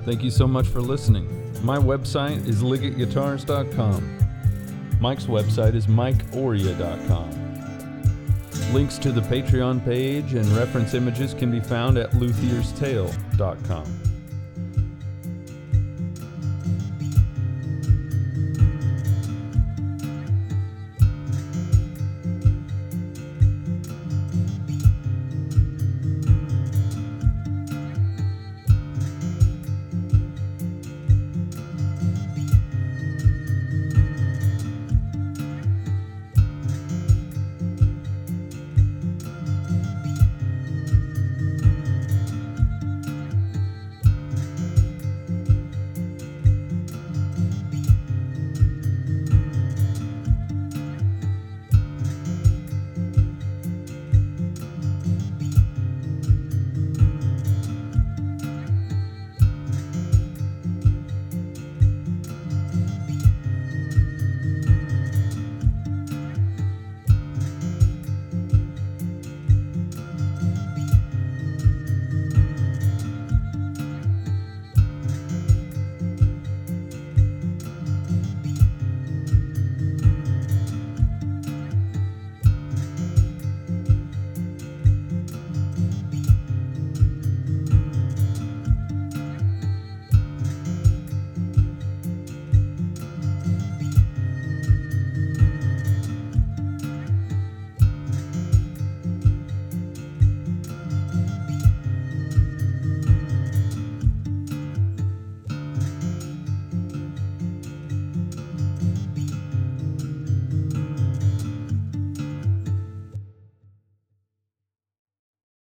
[0.07, 1.26] Thank you so much for listening.
[1.62, 4.15] My website is ligetguitars.com.
[5.01, 7.30] Mike's website is mikeoria.com.
[8.72, 14.15] Links to the Patreon page and reference images can be found at luthierstale.com.